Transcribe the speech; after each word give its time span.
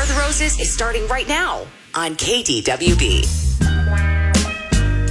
War 0.00 0.08
of 0.08 0.14
the 0.16 0.20
Roses 0.22 0.58
is 0.58 0.72
starting 0.72 1.06
right 1.08 1.28
now 1.28 1.66
on 1.94 2.14
KDWB. 2.14 3.28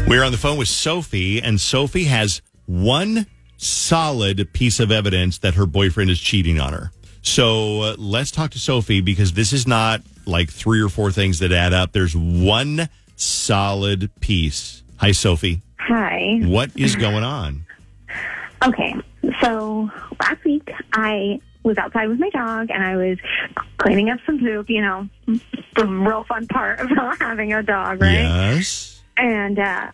We're 0.07 0.23
on 0.23 0.31
the 0.31 0.37
phone 0.39 0.57
with 0.57 0.67
Sophie, 0.67 1.39
and 1.43 1.61
Sophie 1.61 2.05
has 2.05 2.41
one 2.65 3.27
solid 3.57 4.51
piece 4.51 4.79
of 4.79 4.91
evidence 4.91 5.37
that 5.39 5.53
her 5.53 5.67
boyfriend 5.67 6.09
is 6.09 6.19
cheating 6.19 6.59
on 6.59 6.73
her. 6.73 6.91
So 7.21 7.81
uh, 7.81 7.95
let's 7.99 8.31
talk 8.31 8.49
to 8.51 8.59
Sophie 8.59 9.01
because 9.01 9.33
this 9.33 9.53
is 9.53 9.67
not 9.67 10.01
like 10.25 10.49
three 10.49 10.81
or 10.81 10.89
four 10.89 11.11
things 11.11 11.37
that 11.37 11.51
add 11.51 11.71
up. 11.71 11.91
There's 11.91 12.15
one 12.15 12.89
solid 13.15 14.09
piece. 14.21 14.81
Hi, 14.97 15.11
Sophie. 15.11 15.61
Hi. 15.77 16.39
What 16.41 16.71
is 16.75 16.95
going 16.95 17.23
on? 17.23 17.63
Okay. 18.65 18.95
So 19.39 19.91
last 20.19 20.43
week 20.43 20.67
I 20.93 21.41
was 21.63 21.77
outside 21.77 22.07
with 22.07 22.19
my 22.19 22.29
dog 22.29 22.69
and 22.69 22.83
I 22.83 22.95
was 22.95 23.17
cleaning 23.77 24.09
up 24.09 24.19
some 24.25 24.39
poop, 24.39 24.69
you 24.69 24.81
know, 24.81 25.07
the 25.75 25.85
real 25.85 26.23
fun 26.23 26.47
part 26.47 26.79
of 26.79 26.89
having 27.19 27.53
a 27.53 27.63
dog, 27.63 28.01
right? 28.01 28.13
Yes. 28.13 29.01
And 29.17 29.59
uh, 29.59 29.91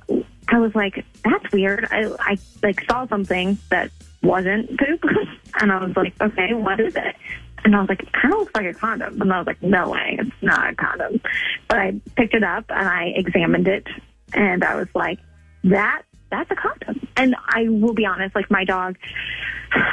I 0.47 0.59
was 0.59 0.75
like, 0.75 1.03
that's 1.23 1.51
weird. 1.51 1.87
I, 1.89 2.11
I 2.19 2.37
like 2.61 2.83
saw 2.85 3.07
something 3.07 3.57
that 3.69 3.91
wasn't 4.21 4.77
poop. 4.77 5.03
and 5.59 5.71
I 5.71 5.83
was 5.83 5.95
like, 5.95 6.13
okay, 6.21 6.53
what 6.53 6.79
is 6.79 6.95
it? 6.95 7.15
And 7.63 7.75
I 7.75 7.79
was 7.79 7.89
like, 7.89 8.03
it 8.03 8.13
kind 8.13 8.33
of 8.33 8.41
looks 8.41 8.53
like 8.53 8.67
a 8.67 8.73
condom. 8.73 9.21
And 9.21 9.33
I 9.33 9.39
was 9.39 9.47
like, 9.47 9.61
no 9.63 9.89
way, 9.89 10.17
it's 10.19 10.31
not 10.41 10.69
a 10.69 10.75
condom. 10.75 11.19
But 11.67 11.79
I 11.79 11.93
picked 12.15 12.35
it 12.35 12.43
up 12.43 12.65
and 12.69 12.87
I 12.87 13.05
examined 13.15 13.67
it 13.67 13.87
and 14.33 14.63
I 14.63 14.75
was 14.75 14.87
like, 14.93 15.19
that 15.63 16.03
that's 16.29 16.49
a 16.51 16.55
condom. 16.55 17.07
And 17.15 17.35
I 17.47 17.67
will 17.69 17.93
be 17.93 18.05
honest, 18.05 18.35
like 18.35 18.49
my 18.51 18.65
dog, 18.65 18.97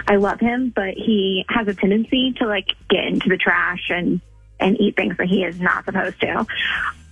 I 0.06 0.16
love 0.16 0.41
him, 0.41 0.72
but 0.74 0.95
he 0.95 1.45
has 1.48 1.68
a 1.68 1.74
tendency 1.74 2.32
to 2.38 2.46
like 2.46 2.74
get 2.88 3.05
into 3.05 3.28
the 3.28 3.36
trash 3.36 3.91
and 3.91 4.20
and 4.60 4.80
eat 4.80 4.96
things 4.96 5.16
that 5.16 5.27
he 5.27 5.45
is 5.45 5.60
not 5.60 5.84
supposed 5.84 6.20
to. 6.20 6.46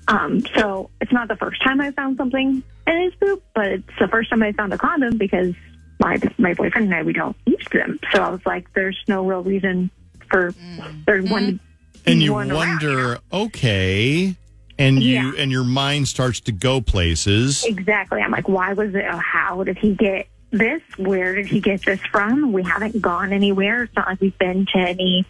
Um, 0.08 0.40
so 0.56 0.90
it's 1.00 1.12
not 1.12 1.28
the 1.28 1.36
first 1.36 1.62
time 1.62 1.80
I 1.80 1.90
found 1.92 2.16
something 2.16 2.62
in 2.86 3.02
his 3.02 3.14
poop, 3.14 3.42
but 3.54 3.66
it's 3.66 3.98
the 3.98 4.08
first 4.08 4.30
time 4.30 4.42
I 4.42 4.52
found 4.52 4.72
a 4.72 4.78
condom 4.78 5.18
because 5.18 5.54
my 5.98 6.18
my 6.38 6.54
boyfriend 6.54 6.86
and 6.86 6.94
I 6.94 7.02
we 7.02 7.12
don't 7.12 7.36
use 7.46 7.66
them. 7.72 7.98
So 8.12 8.22
I 8.22 8.30
was 8.30 8.44
like, 8.46 8.72
there's 8.72 8.98
no 9.06 9.26
real 9.26 9.42
reason 9.42 9.90
for 10.30 10.54
there's 11.06 11.28
one. 11.28 11.60
And 12.06 12.22
you 12.22 12.32
one 12.32 12.50
around, 12.50 12.82
wonder, 12.82 13.18
okay, 13.30 14.34
and 14.80 15.02
you 15.02 15.14
Yeah. 15.32 15.32
and 15.42 15.52
your 15.52 15.64
mind 15.64 16.08
starts 16.08 16.40
to 16.40 16.52
go 16.52 16.80
places. 16.80 17.64
Exactly. 17.64 18.20
I'm 18.20 18.30
like, 18.30 18.48
why 18.48 18.72
was 18.72 18.94
it? 18.94 19.04
Oh, 19.10 19.16
how 19.18 19.62
did 19.64 19.78
he 19.78 19.94
get 19.94 20.26
this? 20.50 20.82
Where 20.96 21.34
did 21.36 21.46
he 21.46 21.60
get 21.60 21.84
this 21.84 22.00
from? 22.10 22.52
We 22.52 22.62
haven't 22.64 23.00
gone 23.00 23.32
anywhere. 23.32 23.84
It's 23.84 23.94
not 23.94 24.08
like 24.08 24.20
we've 24.20 24.38
been 24.38 24.66
to 24.72 24.78
any 24.78 25.24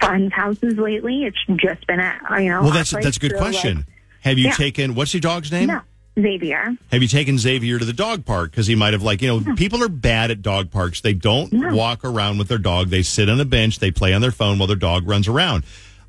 friends' 0.00 0.32
houses 0.32 0.78
lately. 0.78 1.24
It's 1.24 1.38
just 1.56 1.86
been 1.86 2.00
at 2.00 2.20
uh, 2.30 2.36
you 2.36 2.48
know. 2.50 2.62
Well, 2.62 2.72
that's 2.72 2.90
that's 2.90 3.16
a 3.16 3.20
good 3.20 3.32
So, 3.32 3.38
question. 3.38 3.76
like, 3.78 3.86
Have 4.20 4.38
you 4.38 4.46
Yeah. 4.46 4.52
taken 4.54 4.94
what's 4.94 5.12
your 5.12 5.20
dog's 5.20 5.50
name? 5.52 5.66
no, 5.68 5.80
Xavier. 6.18 6.76
Have 6.92 7.02
you 7.02 7.08
taken 7.08 7.38
Xavier 7.38 7.78
to 7.78 7.84
the 7.84 7.92
dog 7.92 8.24
park? 8.24 8.50
Because 8.52 8.66
he 8.66 8.74
might 8.74 8.92
have, 8.92 9.02
like, 9.02 9.20
you 9.22 9.28
know, 9.28 9.54
people 9.54 9.82
are 9.82 9.88
bad 9.88 10.30
at 10.30 10.42
dog 10.42 10.70
parks. 10.70 11.00
They 11.00 11.14
don't 11.14 11.52
No. 11.52 11.74
walk 11.74 12.04
around 12.04 12.38
with 12.38 12.48
their 12.48 12.58
dog. 12.58 12.88
They 12.90 13.02
sit 13.02 13.28
on 13.28 13.40
a 13.40 13.44
bench, 13.44 13.78
they 13.78 13.90
play 13.90 14.12
on 14.12 14.20
their 14.20 14.30
phone 14.30 14.58
while 14.58 14.66
their 14.68 14.76
dog 14.76 15.08
runs 15.08 15.26
around. 15.26 15.64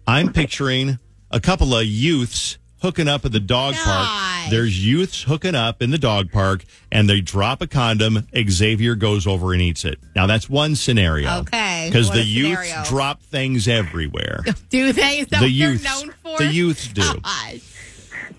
I'm 0.06 0.32
picturing 0.34 1.00
a 1.32 1.40
couple 1.40 1.74
of 1.76 1.86
youths 1.86 2.58
hooking 2.84 3.08
up 3.08 3.24
at 3.26 3.32
the 3.32 3.40
dog 3.40 3.74
park. 3.76 4.50
There's 4.52 4.86
youths 4.86 5.24
hooking 5.24 5.56
up 5.56 5.82
in 5.82 5.90
the 5.90 5.98
dog 5.98 6.32
park, 6.32 6.66
and 6.92 7.10
they 7.10 7.22
drop 7.22 7.62
a 7.62 7.68
condom. 7.68 8.28
Xavier 8.50 8.94
goes 8.96 9.26
over 9.26 9.54
and 9.54 9.62
eats 9.62 9.86
it. 9.86 9.98
Now, 10.16 10.28
that's 10.28 10.50
one 10.50 10.76
scenario. 10.76 11.40
Okay. 11.40 11.88
Because 11.90 12.12
the 12.12 12.22
youths 12.24 12.68
scenario. 12.68 12.84
drop 12.90 13.22
things 13.24 13.68
everywhere. 13.70 14.42
Do 14.70 14.92
they? 14.92 15.20
Is 15.20 15.28
that 15.28 15.40
the 15.40 15.46
what 15.46 15.52
youths. 15.52 15.84
they're 15.84 16.06
known 16.08 16.14
for? 16.22 16.38
The 16.38 16.52
youths 16.54 16.88
do. 16.90 17.02
Gosh. 17.24 17.62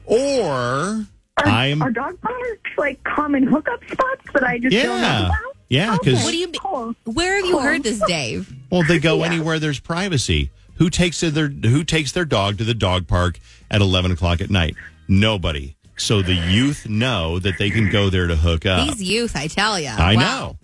Or 0.07 1.07
Are, 1.39 1.47
I'm. 1.47 1.83
are 1.83 1.91
dog 1.91 2.21
parks 2.21 2.71
like 2.77 3.03
common 3.05 3.45
hookup 3.45 3.81
spots 3.91 4.23
that 4.35 4.45
I 4.45 4.59
just 4.59 4.77
don't 4.77 4.87
know 4.87 5.07
Yeah. 5.07 5.27
about? 5.27 5.39
Yeah, 5.71 5.87
'cause- 5.97 5.99
Okay, 6.09 6.15
What 6.23 6.31
do 6.31 6.37
you 6.37 6.47
mean? 6.49 6.61
cool. 6.61 6.95
Where 7.05 7.37
have 7.37 7.45
you 7.47 7.53
Cool. 7.53 7.61
heard 7.63 7.83
this, 7.83 8.01
Dave? 8.07 8.53
Well, 8.71 8.83
they 8.87 8.99
go 8.99 9.19
Yeah. 9.21 9.27
anywhere 9.33 9.59
there's 9.59 9.81
privacy. 9.81 10.51
Who 10.77 10.91
takes 10.91 11.21
their 11.21 11.49
Who 11.49 11.85
takes 11.85 12.13
their 12.13 12.25
dog 12.25 12.59
to 12.59 12.65
the 12.65 12.75
dog 12.75 13.07
park 13.07 13.39
at 13.71 13.81
eleven 13.81 14.11
o'clock 14.13 14.41
at 14.41 14.51
night? 14.51 14.75
Nobody. 15.09 15.77
So 15.97 16.23
the 16.23 16.35
youth 16.35 16.89
know 16.89 17.39
that 17.39 17.59
they 17.59 17.71
can 17.71 17.91
go 17.91 18.11
there 18.11 18.27
to 18.27 18.35
hook 18.35 18.67
up. 18.67 18.89
These 18.89 19.03
youth, 19.03 19.37
I 19.37 19.47
tell 19.47 19.79
you. 19.79 19.89
I 19.91 20.17
know. 20.17 20.59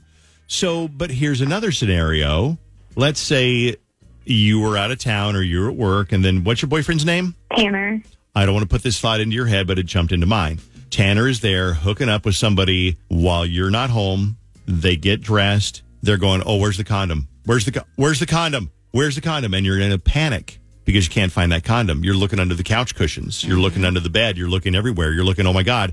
So, 0.48 0.88
but 0.88 1.10
here's 1.10 1.40
another 1.40 1.70
scenario. 1.70 2.58
Let's 2.96 3.20
say 3.20 3.76
you 4.24 4.60
were 4.60 4.76
out 4.76 4.90
of 4.90 4.98
town 4.98 5.36
or 5.36 5.42
you're 5.42 5.70
at 5.70 5.76
work, 5.76 6.10
and 6.10 6.24
then 6.24 6.42
what's 6.42 6.60
your 6.62 6.68
boyfriend's 6.68 7.04
name? 7.04 7.36
Tanner. 7.56 8.02
I 8.34 8.44
don't 8.44 8.54
want 8.54 8.68
to 8.68 8.72
put 8.74 8.82
this 8.82 8.98
thought 8.98 9.20
into 9.20 9.36
your 9.36 9.46
head, 9.46 9.68
but 9.68 9.78
it 9.78 9.86
jumped 9.86 10.12
into 10.12 10.26
mine. 10.26 10.58
Tanner 10.90 11.28
is 11.28 11.40
there 11.40 11.74
hooking 11.74 12.08
up 12.08 12.24
with 12.24 12.34
somebody 12.34 12.96
while 13.08 13.46
you're 13.46 13.70
not 13.70 13.90
home. 13.90 14.36
They 14.66 14.96
get 14.96 15.20
dressed. 15.20 15.82
They're 16.02 16.16
going, 16.16 16.42
"Oh, 16.44 16.56
where's 16.56 16.76
the 16.76 16.84
condom? 16.84 17.28
Where's 17.44 17.64
the 17.64 17.72
co- 17.72 17.84
where's 17.94 18.18
the 18.18 18.26
condom? 18.26 18.70
Where's 18.92 19.14
the 19.14 19.20
condom?" 19.20 19.54
And 19.54 19.64
you're 19.64 19.80
in 19.80 19.92
a 19.92 19.98
panic 19.98 20.58
because 20.84 21.06
you 21.06 21.12
can't 21.12 21.32
find 21.32 21.52
that 21.52 21.64
condom. 21.64 22.04
You're 22.04 22.14
looking 22.14 22.38
under 22.38 22.54
the 22.54 22.62
couch 22.62 22.94
cushions. 22.94 23.44
You're 23.44 23.54
mm-hmm. 23.54 23.62
looking 23.62 23.84
under 23.84 24.00
the 24.00 24.10
bed. 24.10 24.36
You're 24.36 24.48
looking 24.48 24.74
everywhere. 24.74 25.12
You're 25.12 25.24
looking, 25.24 25.46
"Oh 25.46 25.52
my 25.52 25.62
god, 25.62 25.92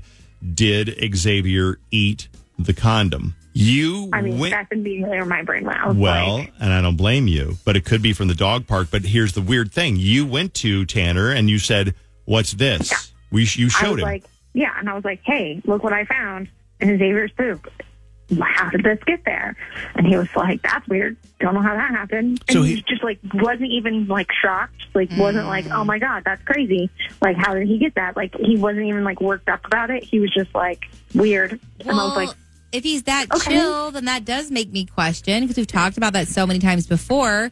did 0.54 0.96
Xavier 1.16 1.78
eat 1.90 2.28
the 2.58 2.74
condom?" 2.74 3.34
You 3.54 4.08
I 4.12 4.22
mean, 4.22 4.38
went 4.38 4.52
that's 4.52 4.70
immediately 4.70 5.16
where 5.16 5.24
my 5.24 5.42
brain 5.42 5.64
went. 5.64 5.96
Well, 5.96 6.38
like, 6.38 6.52
and 6.60 6.72
I 6.72 6.80
don't 6.80 6.96
blame 6.96 7.26
you, 7.26 7.58
but 7.64 7.76
it 7.76 7.84
could 7.84 8.02
be 8.02 8.12
from 8.12 8.28
the 8.28 8.34
dog 8.34 8.66
park. 8.68 8.88
But 8.90 9.02
here's 9.02 9.32
the 9.32 9.42
weird 9.42 9.72
thing: 9.72 9.96
you 9.96 10.26
went 10.26 10.54
to 10.54 10.84
Tanner 10.84 11.30
and 11.30 11.50
you 11.50 11.58
said, 11.58 11.94
"What's 12.24 12.52
this?" 12.52 12.90
Yeah. 12.90 12.98
We 13.30 13.42
you 13.42 13.66
I 13.66 13.68
showed 13.68 13.92
was 13.92 14.00
him. 14.00 14.08
like, 14.08 14.24
yeah, 14.54 14.72
and 14.78 14.88
I 14.88 14.94
was 14.94 15.04
like, 15.04 15.20
hey, 15.24 15.60
look 15.64 15.82
what 15.82 15.92
I 15.92 16.04
found 16.04 16.48
in 16.80 16.88
Xavier's 16.98 17.32
poop. 17.32 17.70
How 18.42 18.68
did 18.70 18.82
this 18.84 18.98
get 19.06 19.24
there? 19.24 19.56
And 19.94 20.06
he 20.06 20.16
was 20.16 20.28
like, 20.36 20.60
that's 20.62 20.86
weird. 20.86 21.16
Don't 21.40 21.54
know 21.54 21.62
how 21.62 21.74
that 21.74 21.90
happened. 21.90 22.42
And 22.48 22.54
So 22.54 22.62
he, 22.62 22.76
he- 22.76 22.82
just 22.82 23.02
like 23.02 23.18
wasn't 23.34 23.70
even 23.70 24.06
like 24.06 24.28
shocked. 24.42 24.86
Like 24.94 25.10
wasn't 25.16 25.46
like, 25.46 25.64
mm. 25.64 25.74
oh 25.74 25.84
my 25.84 25.98
god, 25.98 26.24
that's 26.24 26.42
crazy. 26.42 26.90
Like 27.22 27.36
how 27.36 27.54
did 27.54 27.66
he 27.66 27.78
get 27.78 27.94
that? 27.94 28.16
Like 28.16 28.34
he 28.36 28.56
wasn't 28.56 28.86
even 28.86 29.04
like 29.04 29.20
worked 29.20 29.48
up 29.48 29.64
about 29.64 29.90
it. 29.90 30.04
He 30.04 30.20
was 30.20 30.32
just 30.32 30.54
like 30.54 30.86
weird. 31.14 31.58
and 31.80 31.90
I 31.90 31.94
was 32.04 32.16
like, 32.16 32.28
if 32.70 32.84
he's 32.84 33.04
that 33.04 33.26
Okay. 33.34 33.52
chill, 33.52 33.90
then 33.92 34.04
that 34.04 34.26
does 34.26 34.50
make 34.50 34.70
me 34.70 34.84
question 34.84 35.42
because 35.44 35.56
we've 35.56 35.66
talked 35.66 35.96
about 35.96 36.12
that 36.12 36.28
so 36.28 36.46
many 36.46 36.58
times 36.58 36.86
before. 36.86 37.50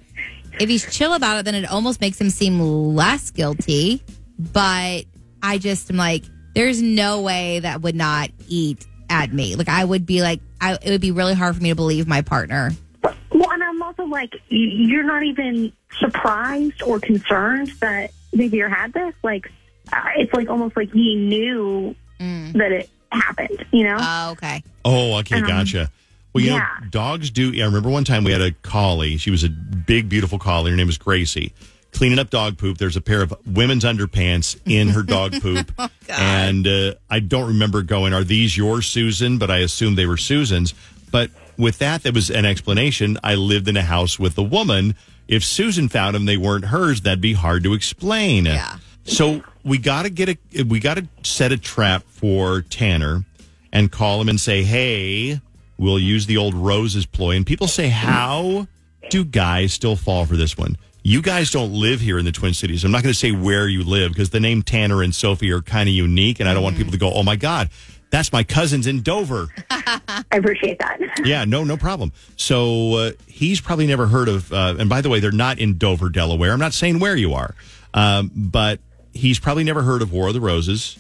If 0.61 0.69
he's 0.69 0.85
chill 0.95 1.15
about 1.15 1.39
it, 1.39 1.45
then 1.47 1.55
it 1.55 1.71
almost 1.71 2.01
makes 2.03 2.21
him 2.21 2.29
seem 2.31 2.61
less 2.61 3.31
guilty. 3.31 4.03
But 4.39 5.05
I 5.43 5.57
just 5.59 5.91
am 5.91 5.97
like, 5.97 6.25
there's 6.55 6.83
no 6.83 7.23
way 7.23 7.61
that 7.61 7.81
would 7.83 7.95
not 7.95 8.31
eat 8.49 8.87
at 9.09 9.33
me. 9.33 9.55
Like 9.57 9.69
I 9.71 9.85
would 9.85 10.05
be 10.05 10.21
like, 10.21 10.41
I, 10.61 10.75
it 10.75 10.91
would 10.91 11.01
be 11.01 11.11
really 11.11 11.35
hard 11.35 11.57
for 11.57 11.63
me 11.63 11.69
to 11.71 11.75
believe 11.75 12.07
my 12.07 12.23
partner. 12.23 12.71
well, 13.03 13.51
and 13.51 13.63
I'm 13.63 13.83
also 13.83 14.05
like, 14.05 14.35
you're 14.49 15.05
not 15.05 15.23
even 15.23 15.73
surprised 15.99 16.83
or 16.83 16.99
concerned 17.01 17.73
that 17.81 18.11
Xavier 18.37 18.69
had 18.69 18.93
this. 18.93 19.15
Like 19.23 19.51
uh, 19.93 20.03
it's 20.17 20.33
like 20.33 20.49
almost 20.49 20.77
like 20.77 20.93
he 20.93 21.17
knew 21.17 21.95
Mm. 22.19 22.55
that 22.55 22.73
it 22.73 22.89
happened. 23.13 23.67
You 23.73 23.85
know? 23.85 23.99
Oh, 24.01 24.31
okay. 24.33 24.63
oh, 24.87 25.19
okay, 25.19 25.37
um, 25.37 25.47
gotcha. 25.47 25.91
Well, 26.33 26.43
you 26.43 26.53
yeah. 26.53 26.67
know, 26.81 26.87
dogs 26.89 27.31
do. 27.31 27.51
Yeah, 27.53 27.65
I 27.65 27.67
remember 27.67 27.91
one 27.91 28.05
time 28.05 28.25
we 28.25 28.33
had 28.33 28.41
a 28.41 28.53
collie. 28.63 29.19
She 29.19 29.31
was 29.31 29.45
a 29.45 29.51
big, 29.51 30.09
beautiful 30.09 30.39
collie. 30.39 30.71
Her 30.71 30.77
name 30.79 30.87
was 30.87 30.97
Gracie. 30.99 31.53
Cleaning 31.93 32.19
up 32.19 32.29
dog 32.31 32.59
poop. 32.59 32.79
There's 32.79 32.97
a 32.97 33.01
pair 33.01 33.23
of 33.23 33.35
women's 33.47 33.85
underpants 33.85 34.61
in 34.67 34.89
her 34.89 35.03
dog 35.03 35.33
poop, 35.41 35.73
and 36.09 36.67
uh, 36.67 36.95
I 37.09 37.21
don't 37.21 37.49
remember 37.49 37.83
going. 37.83 38.13
Are 38.13 38.25
these 38.25 38.57
yours, 38.57 38.87
Susan? 38.87 39.39
But 39.39 39.51
I 39.51 39.59
assumed 39.59 39.97
they 39.97 40.07
were 40.07 40.19
Susan's. 40.19 40.75
But 41.11 41.31
with 41.57 41.79
that, 41.79 42.03
there 42.03 42.13
was 42.13 42.31
an 42.31 42.45
explanation. 42.45 43.19
I 43.25 43.35
lived 43.35 43.69
in 43.69 43.77
a 43.77 43.83
house 43.83 44.19
with 44.19 44.37
a 44.37 44.43
woman. 44.43 44.95
If 45.27 45.43
Susan 45.43 45.89
found 45.89 46.15
them, 46.15 46.27
they 46.27 46.37
weren't 46.37 46.67
hers. 46.67 47.01
That'd 47.01 47.21
be 47.21 47.33
hard 47.33 47.63
to 47.65 47.73
explain. 47.73 48.45
Yeah. 48.45 48.77
So 49.05 49.43
we 49.65 49.79
got 49.79 50.03
to 50.03 50.11
get 50.11 50.29
a 50.29 50.63
we 50.65 50.81
got 50.81 50.95
to 50.99 51.07
set 51.23 51.53
a 51.53 51.57
trap 51.57 52.03
for 52.09 52.63
Tanner 52.63 53.25
and 53.73 53.91
call 53.91 54.21
him 54.21 54.29
and 54.29 54.41
say, 54.41 54.63
"Hey, 54.65 55.41
we'll 55.79 55.99
use 55.99 56.27
the 56.27 56.37
old 56.37 56.55
roses 56.55 57.07
ploy." 57.07 57.37
And 57.37 57.47
people 57.47 57.69
say, 57.69 57.89
"How 57.89 58.67
do 59.11 59.25
guys 59.25 59.73
still 59.73 59.97
fall 59.97 60.27
for 60.27 60.37
this 60.37 60.59
one?" 60.59 60.77
You 61.07 61.23
guys 61.23 61.53
don't 61.53 61.73
live 61.73 62.01
here 62.01 62.19
in 62.19 62.25
the 62.25 62.33
Twin 62.33 62.53
Cities. 62.53 62.83
I'm 62.83 62.91
not 62.91 63.05
going 63.05 63.13
to 63.13 63.19
say 63.19 63.31
where 63.31 63.69
you 63.69 63.85
live 63.85 64.11
because 64.11 64.31
the 64.31 64.41
name 64.41 64.65
Tanner 64.65 65.05
and 65.05 65.15
Sophie 65.15 65.53
are 65.53 65.63
kind 65.63 65.89
of 65.89 65.95
unique, 65.95 66.41
and 66.41 66.49
I 66.49 66.53
don't 66.53 66.65
want 66.65 66.77
people 66.77 66.91
to 66.91 66.99
go, 66.99 67.13
"Oh 67.13 67.23
my 67.23 67.37
God, 67.37 67.71
that's 68.11 68.33
my 68.33 68.43
cousins 68.43 68.89
in 68.89 69.03
Dover." 69.03 69.47
I 69.71 70.25
appreciate 70.33 70.81
that. 70.81 70.99
Yeah, 71.25 71.45
no, 71.45 71.63
no 71.63 71.77
problem. 71.77 72.11
So 72.35 72.95
uh, 72.95 73.13
he's 73.29 73.61
probably 73.61 73.87
never 73.87 74.09
heard 74.09 74.29
of. 74.29 74.53
Uh, 74.53 74.75
and 74.81 74.89
by 74.89 75.01
the 75.01 75.09
way, 75.09 75.21
they're 75.21 75.31
not 75.31 75.61
in 75.61 75.79
Dover, 75.79 76.09
Delaware. 76.09 76.51
I'm 76.51 76.59
not 76.59 76.75
saying 76.75 76.99
where 76.99 77.15
you 77.15 77.35
are, 77.35 77.55
um, 77.95 78.33
but 78.35 78.81
he's 79.15 79.39
probably 79.39 79.63
never 79.63 79.83
heard 79.83 80.03
of 80.03 80.13
War 80.13 80.27
of 80.27 80.35
the 80.35 80.41
Roses. 80.41 80.99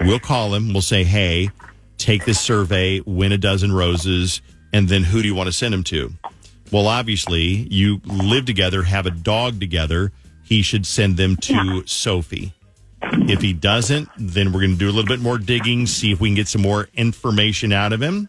We'll 0.00 0.18
call 0.18 0.52
him. 0.52 0.72
We'll 0.72 0.82
say, 0.82 1.04
"Hey, 1.04 1.50
take 1.96 2.24
this 2.24 2.40
survey, 2.40 3.02
win 3.06 3.30
a 3.30 3.38
dozen 3.38 3.70
roses, 3.70 4.42
and 4.72 4.88
then 4.88 5.04
who 5.04 5.22
do 5.22 5.28
you 5.28 5.34
want 5.36 5.46
to 5.46 5.52
send 5.52 5.72
him 5.72 5.84
to?" 5.84 6.12
Well, 6.72 6.86
obviously, 6.86 7.42
you 7.70 8.00
live 8.04 8.46
together, 8.46 8.82
have 8.82 9.06
a 9.06 9.10
dog 9.10 9.60
together. 9.60 10.12
he 10.46 10.60
should 10.60 10.84
send 10.86 11.16
them 11.16 11.36
to 11.36 11.54
Yeah. 11.54 11.80
Sophie. 11.86 12.52
If 13.02 13.40
he 13.40 13.54
doesn't, 13.54 14.08
then 14.18 14.52
we're 14.52 14.60
going 14.60 14.72
to 14.72 14.78
do 14.78 14.88
a 14.90 14.92
little 14.92 15.08
bit 15.08 15.20
more 15.20 15.38
digging, 15.38 15.86
see 15.86 16.12
if 16.12 16.20
we 16.20 16.28
can 16.28 16.34
get 16.34 16.48
some 16.48 16.60
more 16.60 16.88
information 16.94 17.72
out 17.72 17.94
of 17.94 18.02
him, 18.02 18.28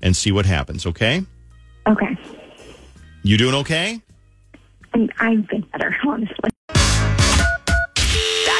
and 0.00 0.16
see 0.16 0.32
what 0.32 0.46
happens. 0.46 0.86
Okay? 0.86 1.22
Okay. 1.86 2.16
You 3.22 3.36
doing 3.36 3.54
okay? 3.56 4.00
I've 5.18 5.46
been 5.48 5.60
better, 5.72 5.94
honestly. 6.08 6.50
Back 6.68 6.78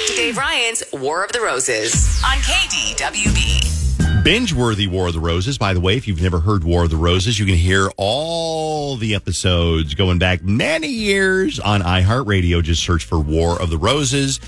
to 0.07 0.13
Dave 0.17 0.37
Ryan's 0.37 0.83
War 0.93 1.25
of 1.25 1.33
the 1.33 1.41
Roses 1.41 2.23
on 2.23 2.37
KDWB. 2.39 3.80
Binge 4.23 4.53
worthy 4.53 4.87
War 4.87 5.09
of 5.09 5.15
the 5.15 5.21
Roses. 5.21 5.57
By 5.57 5.73
the 5.73 5.81
way, 5.81 5.97
if 5.97 6.07
you've 6.07 6.21
never 6.21 6.41
heard 6.41 6.63
War 6.63 6.85
of 6.85 6.91
the 6.91 6.97
Roses, 6.97 7.39
you 7.39 7.47
can 7.47 7.55
hear 7.55 7.89
all 7.97 8.97
the 8.97 9.15
episodes 9.15 9.95
going 9.95 10.19
back 10.19 10.43
many 10.45 10.89
years 10.89 11.59
on 11.59 11.81
iHeartRadio. 11.81 12.63
Just 12.63 12.83
search 12.83 13.05
for 13.07 13.19
War 13.19 13.61
of 13.61 13.71
the 13.71 13.79
Roses, 13.79 14.39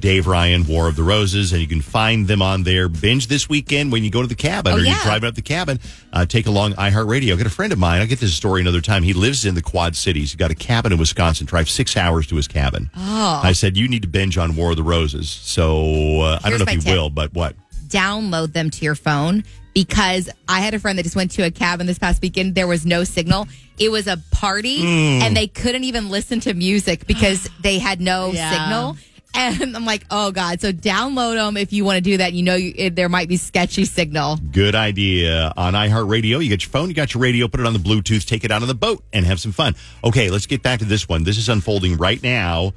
Dave 0.00 0.26
Ryan, 0.26 0.66
War 0.66 0.88
of 0.88 0.96
the 0.96 1.04
Roses, 1.04 1.52
and 1.52 1.62
you 1.62 1.68
can 1.68 1.80
find 1.80 2.26
them 2.26 2.42
on 2.42 2.64
there. 2.64 2.88
Binge 2.88 3.28
this 3.28 3.48
weekend 3.48 3.92
when 3.92 4.02
you 4.02 4.10
go 4.10 4.20
to 4.20 4.26
the 4.26 4.34
cabin 4.34 4.72
Oh, 4.72 4.76
or 4.76 4.80
you're 4.80 4.94
driving 5.04 5.28
up 5.28 5.36
the 5.36 5.42
cabin. 5.42 5.78
Uh, 6.12 6.26
take 6.26 6.46
along 6.48 6.72
iHeartRadio. 6.72 7.32
I 7.32 7.36
got 7.36 7.46
a 7.46 7.50
friend 7.50 7.72
of 7.72 7.78
mine. 7.78 8.00
I'll 8.00 8.08
get 8.08 8.18
this 8.18 8.34
story 8.34 8.60
another 8.60 8.80
time. 8.80 9.04
He 9.04 9.12
lives 9.12 9.44
in 9.46 9.54
the 9.54 9.62
Quad 9.62 9.94
Cities. 9.94 10.32
He's 10.32 10.36
got 10.36 10.50
a 10.50 10.56
cabin 10.56 10.92
in 10.92 10.98
Wisconsin. 10.98 11.46
Drive 11.46 11.70
six 11.70 11.96
hours 11.96 12.26
to 12.26 12.36
his 12.36 12.48
cabin. 12.48 12.90
Oh. 12.96 13.40
I 13.44 13.52
said, 13.52 13.76
you 13.76 13.86
need 13.86 14.02
to 14.02 14.08
binge 14.08 14.36
on 14.36 14.56
War 14.56 14.72
of 14.72 14.76
the 14.76 14.82
Roses. 14.82 15.30
So 15.30 16.20
uh, 16.22 16.40
I 16.42 16.50
don't 16.50 16.58
know 16.58 16.64
if 16.64 16.74
you 16.74 16.80
tip. 16.80 16.92
will, 16.94 17.10
but 17.10 17.32
what? 17.32 17.54
Download 17.90 18.52
them 18.52 18.70
to 18.70 18.84
your 18.84 18.94
phone 18.94 19.44
because 19.74 20.28
I 20.48 20.60
had 20.60 20.74
a 20.74 20.78
friend 20.78 20.98
that 20.98 21.04
just 21.04 21.16
went 21.16 21.30
to 21.32 21.42
a 21.42 21.50
cabin 21.50 21.86
this 21.86 21.98
past 21.98 22.22
weekend. 22.22 22.54
There 22.54 22.66
was 22.66 22.84
no 22.86 23.04
signal. 23.04 23.46
It 23.78 23.90
was 23.90 24.06
a 24.06 24.16
party 24.30 24.80
Mm. 24.80 25.22
and 25.22 25.36
they 25.36 25.46
couldn't 25.46 25.84
even 25.84 26.08
listen 26.08 26.40
to 26.40 26.54
music 26.54 27.06
because 27.06 27.48
they 27.62 27.78
had 27.78 28.00
no 28.00 28.32
Yeah. 28.32 28.50
signal. 28.50 28.96
And 29.32 29.76
I'm 29.76 29.84
like, 29.84 30.04
oh 30.10 30.32
God. 30.32 30.60
So 30.60 30.72
download 30.72 31.36
them 31.36 31.56
if 31.56 31.72
you 31.72 31.84
want 31.84 31.98
to 31.98 32.00
do 32.00 32.16
that. 32.16 32.32
You 32.32 32.42
know, 32.42 32.56
you, 32.56 32.72
it, 32.74 32.96
there 32.96 33.08
might 33.08 33.28
be 33.28 33.36
sketchy 33.36 33.84
signal. 33.84 34.38
Good 34.50 34.74
idea. 34.74 35.52
On 35.56 35.72
iHeartRadio, 35.74 36.42
you 36.42 36.50
got 36.50 36.62
your 36.64 36.70
phone, 36.70 36.88
you 36.88 36.94
got 36.96 37.14
your 37.14 37.22
radio, 37.22 37.46
put 37.46 37.60
it 37.60 37.66
on 37.66 37.72
the 37.72 37.78
Bluetooth, 37.78 38.26
take 38.26 38.42
it 38.42 38.50
out 38.50 38.62
on 38.62 38.66
the 38.66 38.74
boat, 38.74 39.04
and 39.12 39.24
have 39.24 39.38
some 39.38 39.52
fun. 39.52 39.76
Okay, 40.02 40.30
let's 40.30 40.46
get 40.46 40.62
back 40.64 40.80
to 40.80 40.84
this 40.84 41.08
one. 41.08 41.22
This 41.22 41.38
is 41.38 41.48
unfolding 41.48 41.96
right 41.96 42.20
now. 42.20 42.72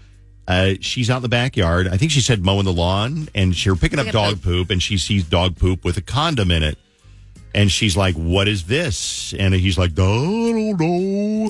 Uh, 0.48 0.74
she's 0.82 1.10
out 1.10 1.18
in 1.18 1.24
the 1.24 1.30
backyard. 1.30 1.88
I 1.88 1.98
think 1.98 2.12
she 2.12 2.22
said 2.22 2.44
mowing 2.44 2.66
the 2.66 2.74
lawn, 2.74 3.30
and 3.34 3.56
she's 3.56 3.78
picking 3.78 4.00
up 4.00 4.06
Picking 4.06 4.20
up 4.20 4.30
dog 4.30 4.42
poop, 4.42 4.70
and 4.70 4.84
she 4.84 4.98
sees 4.98 5.24
dog 5.24 5.58
poop 5.58 5.86
with 5.86 5.98
a 5.98 6.02
condom 6.02 6.52
in 6.52 6.64
it. 6.64 6.78
And 7.56 7.72
she's 7.72 7.96
like, 7.96 8.16
"What 8.16 8.48
is 8.48 8.64
this?" 8.66 9.34
And 9.38 9.54
he's 9.54 9.78
like, 9.78 9.92
"I 9.92 9.96
don't 9.96 10.80
know." 10.80 11.48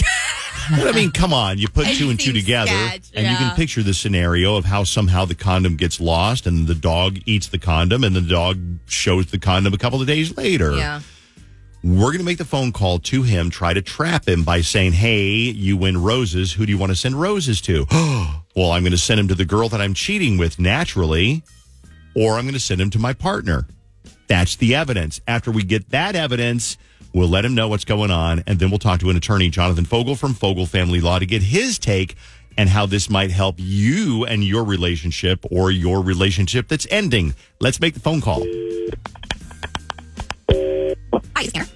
But 0.77 0.87
I 0.87 0.91
mean, 0.91 1.11
come 1.11 1.33
on. 1.33 1.57
You 1.57 1.67
put 1.67 1.87
two 1.87 2.09
and 2.09 2.19
two 2.19 2.31
together, 2.33 2.71
sketch, 2.71 3.11
and 3.13 3.27
you 3.27 3.35
can 3.35 3.55
picture 3.55 3.83
the 3.83 3.93
scenario 3.93 4.55
of 4.55 4.65
how 4.65 4.83
somehow 4.83 5.25
the 5.25 5.35
condom 5.35 5.75
gets 5.75 5.99
lost, 5.99 6.45
and 6.45 6.67
the 6.67 6.75
dog 6.75 7.19
eats 7.25 7.47
the 7.47 7.57
condom, 7.57 8.03
and 8.03 8.15
the 8.15 8.21
dog 8.21 8.59
shows 8.85 9.27
the 9.27 9.39
condom 9.39 9.73
a 9.73 9.77
couple 9.77 9.99
of 9.99 10.07
days 10.07 10.37
later. 10.37 10.73
Yeah. 10.73 11.01
We're 11.83 12.11
going 12.11 12.19
to 12.19 12.23
make 12.23 12.37
the 12.37 12.45
phone 12.45 12.71
call 12.71 12.99
to 12.99 13.23
him, 13.23 13.49
try 13.49 13.73
to 13.73 13.81
trap 13.81 14.25
him 14.25 14.45
by 14.45 14.61
saying, 14.61 14.93
Hey, 14.93 15.25
you 15.25 15.75
win 15.75 16.01
roses. 16.01 16.53
Who 16.53 16.65
do 16.65 16.71
you 16.71 16.77
want 16.77 16.91
to 16.91 16.95
send 16.95 17.19
roses 17.19 17.59
to? 17.61 17.85
well, 18.55 18.71
I'm 18.71 18.83
going 18.83 18.91
to 18.91 18.97
send 18.97 19.19
him 19.19 19.27
to 19.27 19.35
the 19.35 19.43
girl 19.43 19.67
that 19.67 19.81
I'm 19.81 19.93
cheating 19.93 20.37
with 20.37 20.59
naturally, 20.59 21.43
or 22.15 22.35
I'm 22.35 22.45
going 22.45 22.53
to 22.53 22.59
send 22.59 22.79
him 22.79 22.89
to 22.91 22.99
my 22.99 23.11
partner. 23.11 23.67
That's 24.27 24.55
the 24.55 24.75
evidence. 24.75 25.19
After 25.27 25.51
we 25.51 25.63
get 25.63 25.89
that 25.89 26.15
evidence, 26.15 26.77
we'll 27.13 27.27
let 27.27 27.43
him 27.43 27.53
know 27.53 27.67
what's 27.67 27.83
going 27.83 28.11
on, 28.11 28.45
and 28.47 28.59
then 28.59 28.69
we'll 28.69 28.79
talk 28.79 29.01
to 29.01 29.09
an 29.09 29.17
attorney, 29.17 29.49
Jonathan 29.49 29.83
Fogel 29.83 30.15
from 30.15 30.33
Fogel 30.33 30.65
Family 30.65 31.01
Law, 31.01 31.19
to 31.19 31.25
get 31.25 31.43
his 31.43 31.77
take 31.77 32.15
and 32.57 32.69
how 32.69 32.85
this 32.85 33.09
might 33.09 33.31
help 33.31 33.55
you 33.57 34.23
and 34.23 34.41
your 34.41 34.63
relationship 34.63 35.45
or 35.51 35.69
your 35.69 36.01
relationship 36.01 36.69
that's 36.69 36.87
ending. 36.89 37.35
Let's 37.59 37.81
make 37.81 37.93
the 37.93 37.99
phone 37.99 38.21
call. 38.21 38.45
Tanner. 41.51 41.67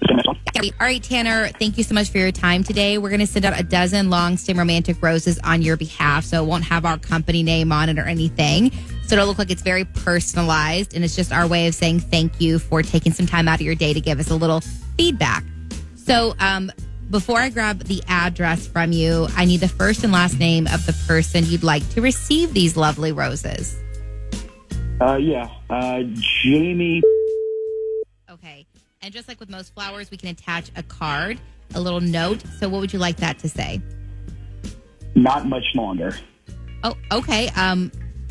Yeah, 0.54 0.70
All 0.80 0.86
right, 0.86 1.02
Tanner, 1.02 1.48
thank 1.48 1.78
you 1.78 1.84
so 1.84 1.94
much 1.94 2.10
for 2.10 2.18
your 2.18 2.32
time 2.32 2.64
today. 2.64 2.98
We're 2.98 3.10
going 3.10 3.20
to 3.20 3.26
send 3.26 3.44
out 3.44 3.58
a 3.58 3.62
dozen 3.62 4.10
long 4.10 4.36
stem 4.36 4.58
romantic 4.58 5.02
roses 5.02 5.38
on 5.44 5.62
your 5.62 5.76
behalf, 5.76 6.24
so 6.24 6.42
it 6.42 6.46
won't 6.46 6.64
have 6.64 6.84
our 6.84 6.98
company 6.98 7.42
name 7.42 7.70
on 7.70 7.88
it 7.88 7.98
or 7.98 8.04
anything. 8.04 8.72
So 9.06 9.14
it'll 9.14 9.26
look 9.26 9.38
like 9.38 9.50
it's 9.50 9.62
very 9.62 9.84
personalized, 9.84 10.94
and 10.94 11.04
it's 11.04 11.16
just 11.16 11.32
our 11.32 11.46
way 11.46 11.68
of 11.68 11.74
saying 11.74 12.00
thank 12.00 12.40
you 12.40 12.58
for 12.58 12.82
taking 12.82 13.12
some 13.12 13.26
time 13.26 13.48
out 13.48 13.56
of 13.56 13.62
your 13.62 13.74
day 13.74 13.92
to 13.92 14.00
give 14.00 14.18
us 14.18 14.30
a 14.30 14.36
little 14.36 14.60
feedback. 14.96 15.44
So, 15.94 16.34
um, 16.40 16.72
before 17.10 17.38
I 17.38 17.48
grab 17.48 17.84
the 17.84 18.02
address 18.06 18.66
from 18.66 18.92
you, 18.92 19.28
I 19.34 19.46
need 19.46 19.60
the 19.60 19.68
first 19.68 20.04
and 20.04 20.12
last 20.12 20.38
name 20.38 20.66
of 20.66 20.84
the 20.84 20.92
person 21.06 21.44
you'd 21.46 21.62
like 21.62 21.88
to 21.90 22.02
receive 22.02 22.52
these 22.52 22.76
lovely 22.76 23.12
roses. 23.12 23.78
Uh, 25.00 25.16
yeah. 25.16 25.48
Uh, 25.70 26.02
Jamie. 26.42 27.02
Okay. 29.00 29.06
And 29.06 29.14
just 29.14 29.28
like 29.28 29.40
with 29.40 29.48
most 29.50 29.74
flowers, 29.74 30.10
we 30.10 30.16
can 30.16 30.28
attach 30.30 30.70
a 30.76 30.82
card, 30.82 31.38
a 31.74 31.80
little 31.80 32.00
note. 32.00 32.42
So, 32.58 32.68
what 32.68 32.80
would 32.80 32.92
you 32.92 32.98
like 32.98 33.16
that 33.18 33.38
to 33.40 33.48
say? 33.48 33.80
Not 35.14 35.46
much 35.46 35.64
longer. 35.74 36.16
Oh, 36.84 36.94
okay. 37.12 37.48
Um, 37.56 37.90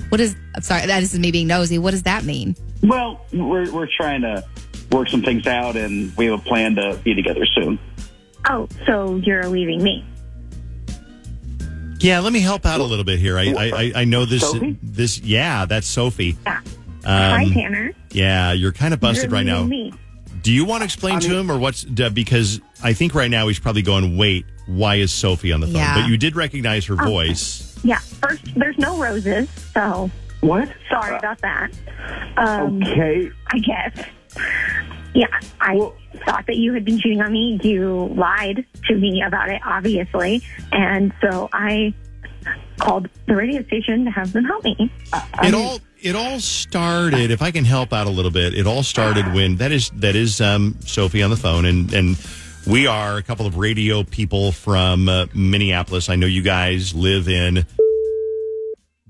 what 0.10 0.22
is? 0.22 0.36
I'm 0.56 0.62
sorry, 0.62 0.86
that 0.88 1.04
is 1.04 1.18
me 1.18 1.32
being 1.32 1.48
nosy. 1.48 1.78
What 1.80 1.92
does 1.92 2.04
that 2.04 2.24
mean? 2.24 2.56
Well, 2.84 3.26
we're 3.34 3.72
we're 3.72 3.88
trying 3.88 4.22
to 4.22 4.44
work 4.92 5.10
some 5.10 5.22
things 5.22 5.48
out, 5.48 5.76
and 5.76 6.16
we 6.18 6.26
have 6.26 6.40
a 6.40 6.44
plan 6.44 6.76
to 6.76 7.00
be 7.04 7.14
together 7.14 7.46
soon. 7.46 7.80
Oh, 8.50 8.68
so 8.86 9.16
you're 9.18 9.48
leaving 9.48 9.84
me? 9.84 10.06
Yeah, 12.00 12.20
let 12.20 12.32
me 12.32 12.40
help 12.40 12.66
out 12.66 12.80
a 12.80 12.84
little 12.84 13.04
bit 13.04 13.20
here. 13.20 13.38
I 13.38 13.46
I, 13.48 13.66
I, 13.74 13.92
I 13.96 14.06
know 14.06 14.24
this 14.26 14.42
Sophie? 14.42 14.78
this 14.84 15.20
yeah, 15.20 15.66
that's 15.66 15.88
Sophie. 15.88 16.38
Yeah. 16.46 16.62
Hi, 17.04 17.44
Um, 17.46 17.52
Tanner. 17.54 17.94
yeah, 18.12 18.52
you're 18.52 18.72
kind 18.74 18.94
of 18.94 19.00
busted 19.00 19.26
you're 19.32 19.32
right 19.40 19.46
now. 19.46 19.64
Me. 19.64 19.94
Do 20.42 20.52
you 20.52 20.66
want 20.66 20.82
to 20.82 20.86
explain 20.86 21.20
to 21.22 21.38
him 21.38 21.52
or 21.52 21.58
what's 21.58 21.84
d- 21.84 22.10
because 22.10 22.62
I 22.84 22.94
think 22.94 23.14
right 23.16 23.30
now 23.32 23.48
he's 23.48 23.60
probably 23.60 23.82
going, 23.82 24.18
"Wait, 24.18 24.46
why 24.66 24.96
is 24.96 25.12
Sophie 25.12 25.52
on 25.52 25.60
the 25.60 25.68
phone?" 25.68 25.76
Yeah. 25.76 26.02
But 26.02 26.10
you 26.10 26.18
did 26.18 26.36
recognize 26.36 26.86
her 26.86 26.96
voice. 26.96 27.78
Yeah. 27.84 28.00
First, 28.00 28.44
there's 28.56 28.78
no 28.78 28.98
roses, 28.98 29.50
so 29.74 30.10
What? 30.42 30.70
sorry 30.90 31.18
about 31.18 31.40
that. 31.42 31.70
Um, 32.38 32.82
Okay. 32.84 33.30
I 33.52 33.60
guess. 33.60 34.06
Yeah, 35.14 35.26
I 35.60 35.76
Well- 35.76 35.96
thought 36.26 36.46
that 36.48 36.58
you 36.58 36.74
had 36.74 36.86
been 36.86 37.00
cheating 37.00 37.22
on 37.22 37.32
me. 37.32 37.60
You 37.64 38.14
lied 38.16 38.66
to 38.88 38.96
me 38.96 39.22
about 39.26 39.50
it, 39.50 39.62
obviously, 39.66 40.42
and 40.72 41.12
so 41.22 41.50
I 41.54 41.94
called 42.80 43.08
the 43.28 43.36
radio 43.36 43.64
station 43.64 44.06
to 44.06 44.12
have 44.12 44.32
them 44.34 44.46
help 44.46 44.64
me. 44.64 44.92
it 45.44 45.54
all 45.54 45.80
it 46.02 46.16
all 46.16 46.40
started. 46.40 47.32
If 47.32 47.42
I 47.42 47.52
can 47.52 47.66
help 47.66 47.94
out 47.94 48.08
a 48.08 48.10
little 48.10 48.32
bit, 48.32 48.54
it 48.54 48.68
all 48.68 48.84
started 48.84 49.34
when 49.34 49.58
that 49.58 49.72
is 49.72 49.90
that 49.96 50.16
is 50.16 50.42
um, 50.42 50.76
Sophie 50.82 51.24
on 51.24 51.30
the 51.30 51.38
phone, 51.38 51.66
and 51.66 51.94
and 51.94 52.18
we 52.66 52.88
are 52.88 53.18
a 53.18 53.24
couple 53.24 53.46
of 53.46 53.58
radio 53.58 54.04
people 54.04 54.52
from 54.52 55.10
uh, 55.10 55.28
Minneapolis. 55.34 56.10
I 56.10 56.16
know 56.16 56.28
you 56.28 56.42
guys 56.42 56.94
live 56.94 57.28
in, 57.28 57.66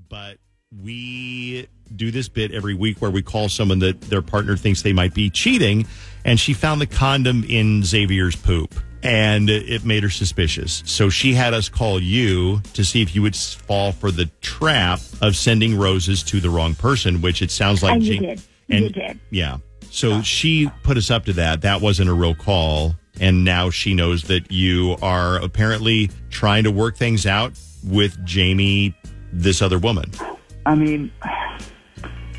but 0.08 0.38
we 0.82 1.68
do 1.94 2.10
this 2.10 2.28
bit 2.28 2.52
every 2.52 2.74
week 2.74 3.00
where 3.00 3.10
we 3.10 3.22
call 3.22 3.48
someone 3.48 3.78
that 3.80 4.00
their 4.02 4.22
partner 4.22 4.56
thinks 4.56 4.82
they 4.82 4.92
might 4.92 5.14
be 5.14 5.30
cheating, 5.30 5.86
and 6.24 6.38
she 6.38 6.52
found 6.52 6.80
the 6.80 6.86
condom 6.86 7.44
in 7.48 7.82
Xavier's 7.84 8.36
poop. 8.36 8.74
And 9.02 9.48
it 9.48 9.84
made 9.84 10.02
her 10.02 10.10
suspicious. 10.10 10.82
So 10.84 11.08
she 11.08 11.32
had 11.34 11.54
us 11.54 11.68
call 11.68 12.02
you 12.02 12.60
to 12.74 12.84
see 12.84 13.00
if 13.00 13.14
you 13.14 13.22
would 13.22 13.36
fall 13.36 13.92
for 13.92 14.10
the 14.10 14.26
trap 14.40 15.00
of 15.22 15.36
sending 15.36 15.78
roses 15.78 16.22
to 16.24 16.40
the 16.40 16.50
wrong 16.50 16.74
person, 16.74 17.20
which 17.20 17.40
it 17.40 17.50
sounds 17.52 17.82
like 17.82 17.94
And 17.94 18.02
you 18.04 18.18
did. 18.18 18.42
and- 18.68 18.84
You 18.84 18.90
did. 18.90 19.20
Yeah. 19.30 19.58
So 19.90 20.20
she 20.22 20.70
put 20.82 20.96
us 20.96 21.10
up 21.10 21.24
to 21.26 21.32
that. 21.34 21.62
That 21.62 21.80
wasn't 21.80 22.10
a 22.10 22.12
real 22.14 22.34
call. 22.34 22.96
And 23.20 23.44
now 23.44 23.70
she 23.70 23.94
knows 23.94 24.24
that 24.24 24.50
you 24.52 24.96
are 25.02 25.36
apparently 25.36 26.10
trying 26.30 26.64
to 26.64 26.70
work 26.70 26.96
things 26.96 27.24
out 27.26 27.52
with 27.84 28.22
Jamie, 28.24 28.94
this 29.32 29.62
other 29.62 29.78
woman. 29.78 30.10
I 30.66 30.74
mean, 30.74 31.10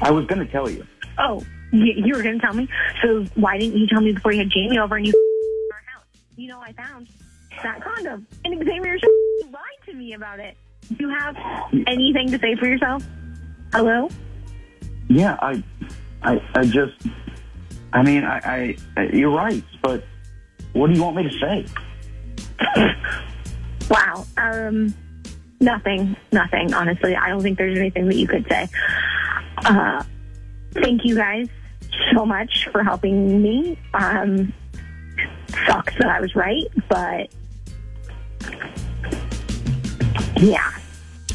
I 0.02 0.12
was 0.12 0.26
going 0.28 0.46
to 0.46 0.52
tell 0.52 0.70
you. 0.70 0.86
Oh, 1.18 1.44
you, 1.72 1.94
you 2.06 2.16
were 2.16 2.22
going 2.24 2.40
to 2.40 2.46
tell 2.46 2.54
me? 2.54 2.68
So 3.02 3.26
why 3.36 3.58
didn't 3.58 3.78
you 3.78 3.88
tell 3.88 4.02
me 4.02 4.12
before 4.14 4.32
you 4.32 4.40
had 4.40 4.50
Jamie 4.52 4.78
over 4.78 4.96
and 4.98 5.06
you 5.08 5.14
our 5.14 5.20
house? 5.20 5.39
You 6.40 6.48
know, 6.48 6.62
I 6.62 6.72
found 6.72 7.10
that 7.64 7.82
condom. 7.84 8.26
And 8.46 8.58
Xavier 8.64 8.98
lied 9.52 9.62
to 9.88 9.94
me 9.94 10.14
about 10.14 10.40
it. 10.40 10.56
Do 10.88 10.96
you 11.02 11.10
have 11.10 11.36
anything 11.86 12.32
to 12.32 12.40
say 12.40 12.56
for 12.56 12.66
yourself? 12.66 13.04
Hello? 13.74 14.08
Yeah, 15.10 15.38
I, 15.42 15.62
I, 16.24 16.42
I 16.56 16.64
just. 16.64 16.94
I 17.92 18.04
mean, 18.04 18.24
I, 18.24 18.78
I, 18.96 19.02
you're 19.12 19.36
right, 19.36 19.64
but 19.82 20.06
what 20.72 20.88
do 20.88 20.94
you 20.94 21.04
want 21.04 21.18
me 21.18 21.24
to 21.24 21.40
say? 21.40 21.66
Wow. 23.90 24.24
Um, 24.38 24.94
nothing. 25.60 26.16
Nothing. 26.32 26.76
Honestly, 26.76 27.16
I 27.16 27.30
don't 27.30 27.42
think 27.42 27.58
there's 27.58 27.76
anything 27.76 28.06
that 28.06 28.16
you 28.16 28.28
could 28.28 28.46
say. 28.48 28.70
Uh, 29.66 30.04
thank 30.74 31.04
you 31.04 31.16
guys 31.16 31.48
so 32.14 32.24
much 32.24 32.70
for 32.72 32.84
helping 32.84 33.42
me. 33.42 33.80
Um, 33.96 34.54
sucks 35.66 35.94
that 35.98 36.08
I 36.08 36.20
was 36.20 36.36
right, 36.36 36.68
but 36.88 37.30
yeah. 40.38 40.72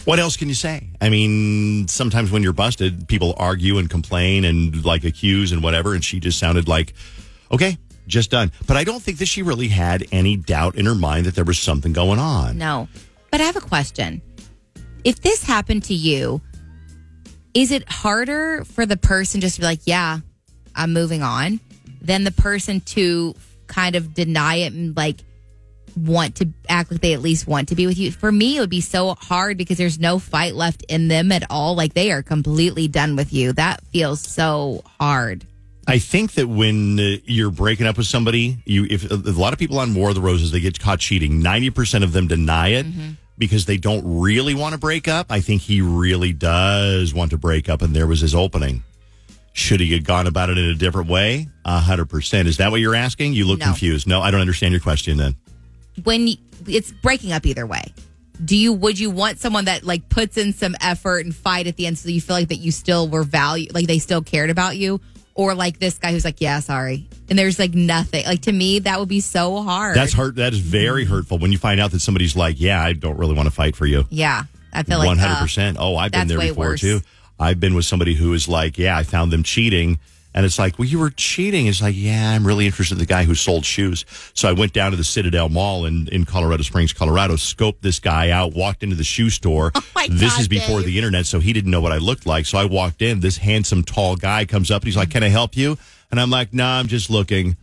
What 0.04 0.18
else 0.18 0.36
can 0.36 0.48
you 0.48 0.54
say? 0.54 0.88
I 1.00 1.08
mean, 1.08 1.88
sometimes 1.88 2.30
when 2.30 2.42
you're 2.42 2.52
busted, 2.52 3.08
people 3.08 3.34
argue 3.38 3.78
and 3.78 3.88
complain 3.88 4.44
and 4.44 4.84
like 4.84 5.04
accuse 5.04 5.50
and 5.52 5.62
whatever. 5.62 5.94
And 5.94 6.04
she 6.04 6.20
just 6.20 6.38
sounded 6.38 6.68
like, 6.68 6.92
okay, 7.50 7.78
just 8.06 8.30
done. 8.30 8.52
But 8.66 8.76
I 8.76 8.84
don't 8.84 9.02
think 9.02 9.18
that 9.18 9.26
she 9.26 9.42
really 9.42 9.68
had 9.68 10.04
any 10.12 10.36
doubt 10.36 10.74
in 10.76 10.84
her 10.84 10.94
mind 10.94 11.24
that 11.24 11.34
there 11.34 11.44
was 11.44 11.58
something 11.58 11.94
going 11.94 12.18
on. 12.18 12.58
No. 12.58 12.88
But 13.30 13.40
I 13.40 13.44
have 13.44 13.56
a 13.56 13.62
question. 13.62 14.20
If 15.04 15.20
this 15.22 15.42
happened 15.42 15.84
to 15.84 15.94
you, 15.94 16.42
is 17.54 17.70
it 17.70 17.88
harder 17.88 18.64
for 18.64 18.84
the 18.84 18.96
person 18.96 19.40
just 19.40 19.54
to 19.54 19.62
be 19.62 19.66
like, 19.66 19.80
yeah, 19.84 20.18
I'm 20.74 20.92
moving 20.92 21.22
on, 21.22 21.60
than 22.02 22.24
the 22.24 22.32
person 22.32 22.80
to 22.80 23.34
kind 23.74 23.96
of 23.96 24.14
deny 24.14 24.56
it 24.56 24.72
and 24.72 24.96
like 24.96 25.20
want 25.96 26.36
to 26.36 26.48
act 26.68 26.90
like 26.90 27.00
they 27.00 27.12
at 27.12 27.22
least 27.22 27.46
want 27.46 27.68
to 27.68 27.74
be 27.74 27.86
with 27.86 27.98
you? 27.98 28.10
For 28.10 28.30
me, 28.30 28.56
it 28.56 28.60
would 28.60 28.70
be 28.70 28.80
so 28.80 29.14
hard 29.14 29.58
because 29.58 29.78
there's 29.78 29.98
no 29.98 30.18
fight 30.18 30.54
left 30.54 30.84
in 30.88 31.08
them 31.08 31.32
at 31.32 31.44
all. 31.50 31.74
Like 31.74 31.94
they 31.94 32.12
are 32.12 32.22
completely 32.22 32.88
done 32.88 33.16
with 33.16 33.32
you. 33.32 33.52
That 33.52 33.84
feels 33.86 34.20
so 34.20 34.82
hard. 34.98 35.46
I 35.86 35.98
think 35.98 36.32
that 36.32 36.48
when 36.48 36.98
uh, 36.98 37.16
you're 37.24 37.50
breaking 37.50 37.86
up 37.86 37.98
with 37.98 38.06
somebody, 38.06 38.58
you 38.64 38.86
if 38.88 39.10
a 39.10 39.16
lot 39.16 39.52
of 39.52 39.58
people 39.58 39.78
on 39.78 39.94
War 39.94 40.08
of 40.08 40.14
the 40.14 40.20
Roses 40.20 40.50
they 40.50 40.60
get 40.60 40.80
caught 40.80 40.98
cheating, 40.98 41.40
ninety 41.40 41.70
percent 41.70 42.04
of 42.04 42.12
them 42.12 42.26
deny 42.26 42.68
it 42.68 42.86
because 43.36 43.66
they 43.66 43.76
don't 43.76 44.02
really 44.20 44.54
want 44.54 44.72
to 44.72 44.78
break 44.78 45.08
up. 45.08 45.26
I 45.30 45.40
think 45.40 45.62
he 45.62 45.80
really 45.80 46.32
does 46.32 47.12
want 47.12 47.32
to 47.32 47.38
break 47.38 47.68
up, 47.68 47.82
and 47.82 47.94
there 47.94 48.06
was 48.06 48.20
his 48.20 48.34
opening. 48.34 48.82
Should 49.56 49.80
he 49.80 49.92
have 49.94 50.04
gone 50.04 50.26
about 50.26 50.50
it 50.50 50.58
in 50.58 50.64
a 50.64 50.74
different 50.74 51.08
way? 51.08 51.48
A 51.64 51.78
hundred 51.78 52.06
percent. 52.10 52.48
Is 52.48 52.58
that 52.58 52.70
what 52.70 52.80
you're 52.80 52.94
asking? 52.94 53.32
You 53.32 53.46
look 53.46 53.60
No. 53.60 53.66
confused. 53.66 54.06
No, 54.06 54.20
I 54.20 54.30
don't 54.30 54.40
understand 54.42 54.72
your 54.72 54.80
question. 54.80 55.16
Then 55.16 55.36
when 56.02 56.26
y- 56.26 56.36
it's 56.66 56.90
breaking 56.90 57.32
up 57.32 57.46
either 57.46 57.66
way 57.66 57.82
do 58.44 58.56
you 58.56 58.72
would 58.72 58.98
you 58.98 59.10
want 59.10 59.38
someone 59.38 59.66
that 59.66 59.84
like 59.84 60.08
puts 60.08 60.36
in 60.36 60.52
some 60.52 60.74
effort 60.80 61.24
and 61.24 61.32
fight 61.34 61.68
at 61.68 61.76
the 61.76 61.86
end 61.86 61.96
so 61.96 62.08
you 62.08 62.20
feel 62.20 62.34
like 62.34 62.48
that 62.48 62.56
you 62.56 62.72
still 62.72 63.06
were 63.06 63.22
valued 63.22 63.72
like 63.72 63.86
they 63.86 64.00
still 64.00 64.20
cared 64.22 64.50
about 64.50 64.76
you 64.76 65.00
or 65.34 65.54
like 65.54 65.78
this 65.78 65.98
guy 65.98 66.10
who's 66.10 66.24
like 66.24 66.40
yeah 66.40 66.58
sorry 66.58 67.08
and 67.30 67.38
there's 67.38 67.60
like 67.60 67.74
nothing 67.74 68.24
like 68.26 68.42
to 68.42 68.50
me 68.50 68.80
that 68.80 68.98
would 68.98 69.08
be 69.08 69.20
so 69.20 69.62
hard 69.62 69.94
that's 69.94 70.12
hurt. 70.12 70.34
That 70.34 70.52
is 70.52 70.58
very 70.58 71.04
hurtful 71.04 71.38
when 71.38 71.52
you 71.52 71.58
find 71.58 71.80
out 71.80 71.92
that 71.92 72.00
somebody's 72.00 72.34
like, 72.34 72.56
"Yeah, 72.60 72.82
I 72.82 72.92
don't 72.92 73.16
really 73.18 73.34
want 73.34 73.46
to 73.46 73.54
fight 73.54 73.76
for 73.76 73.86
you." 73.86 74.04
yeah 74.10 74.42
i 74.72 74.82
feel 74.82 74.98
like 74.98 75.06
One 75.06 75.18
hundred 75.18 75.34
uh, 75.34 75.42
percent. 75.42 75.76
Oh, 75.78 75.94
I've 75.96 76.10
been 76.10 76.26
there 76.26 76.40
before 76.40 76.70
worse. 76.70 76.80
too. 76.80 77.02
I've 77.38 77.60
been 77.60 77.74
with 77.74 77.84
somebody 77.84 78.14
who 78.14 78.32
is 78.32 78.48
like, 78.48 78.78
yeah, 78.78 78.96
I 78.96 79.02
found 79.02 79.32
them 79.32 79.42
cheating. 79.42 79.98
And 80.36 80.44
it's 80.44 80.58
like, 80.58 80.80
well, 80.80 80.88
you 80.88 80.98
were 80.98 81.10
cheating. 81.10 81.68
It's 81.68 81.80
like, 81.80 81.94
yeah, 81.96 82.30
I'm 82.32 82.44
really 82.44 82.66
interested 82.66 82.94
in 82.94 82.98
the 82.98 83.06
guy 83.06 83.22
who 83.22 83.36
sold 83.36 83.64
shoes. 83.64 84.04
So 84.34 84.48
I 84.48 84.52
went 84.52 84.72
down 84.72 84.90
to 84.90 84.96
the 84.96 85.04
Citadel 85.04 85.48
Mall 85.48 85.84
in, 85.86 86.08
in 86.08 86.24
Colorado 86.24 86.64
Springs, 86.64 86.92
Colorado, 86.92 87.34
scoped 87.34 87.82
this 87.82 88.00
guy 88.00 88.30
out, 88.30 88.52
walked 88.52 88.82
into 88.82 88.96
the 88.96 89.04
shoe 89.04 89.30
store. 89.30 89.72
Oh 89.96 90.06
this 90.10 90.32
God, 90.32 90.40
is 90.42 90.48
before 90.48 90.80
Dave. 90.80 90.86
the 90.86 90.98
internet, 90.98 91.24
so 91.24 91.40
he 91.40 91.54
didn't 91.54 91.70
know 91.70 91.80
what 91.80 91.92
I 91.92 91.96
looked 91.96 92.26
like. 92.26 92.44
So 92.44 92.58
I 92.58 92.66
walked 92.66 93.00
in. 93.00 93.20
This 93.20 93.38
handsome, 93.38 93.82
tall 93.82 94.16
guy 94.16 94.44
comes 94.44 94.70
up 94.70 94.82
and 94.82 94.86
he's 94.86 94.98
like, 94.98 95.08
can 95.08 95.22
I 95.22 95.28
help 95.28 95.56
you? 95.56 95.78
And 96.10 96.20
I'm 96.20 96.28
like, 96.28 96.52
nah, 96.52 96.78
I'm 96.78 96.88
just 96.88 97.08
looking. 97.08 97.56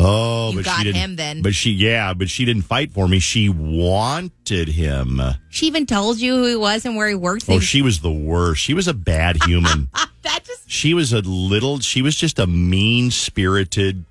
Oh, 0.00 0.50
You 0.50 0.56
but 0.56 0.64
got 0.64 0.78
she 0.78 0.84
didn't. 0.84 0.96
him 0.96 1.16
then. 1.16 1.42
But 1.42 1.54
she, 1.54 1.70
yeah, 1.72 2.14
but 2.14 2.30
she 2.30 2.44
didn't 2.44 2.62
fight 2.62 2.92
for 2.92 3.06
me. 3.06 3.18
She 3.18 3.48
wanted 3.48 4.68
him. 4.68 5.20
she 5.50 5.66
even 5.66 5.84
told 5.86 6.18
you 6.18 6.36
who 6.36 6.46
he 6.46 6.56
was 6.56 6.86
and 6.86 6.96
where 6.96 7.08
he 7.08 7.14
worked. 7.14 7.44
Oh, 7.48 7.60
she 7.60 7.82
was 7.82 8.00
the 8.00 8.10
worst. 8.10 8.62
She 8.62 8.72
was 8.74 8.88
a 8.88 8.94
bad 8.94 9.42
human. 9.44 9.90
that 10.22 10.44
just 10.44 10.70
she 10.70 10.94
was 10.94 11.12
a 11.12 11.20
little, 11.20 11.80
she 11.80 12.00
was 12.02 12.16
just 12.16 12.38
a 12.38 12.46
mean 12.46 13.10
spirited, 13.10 14.04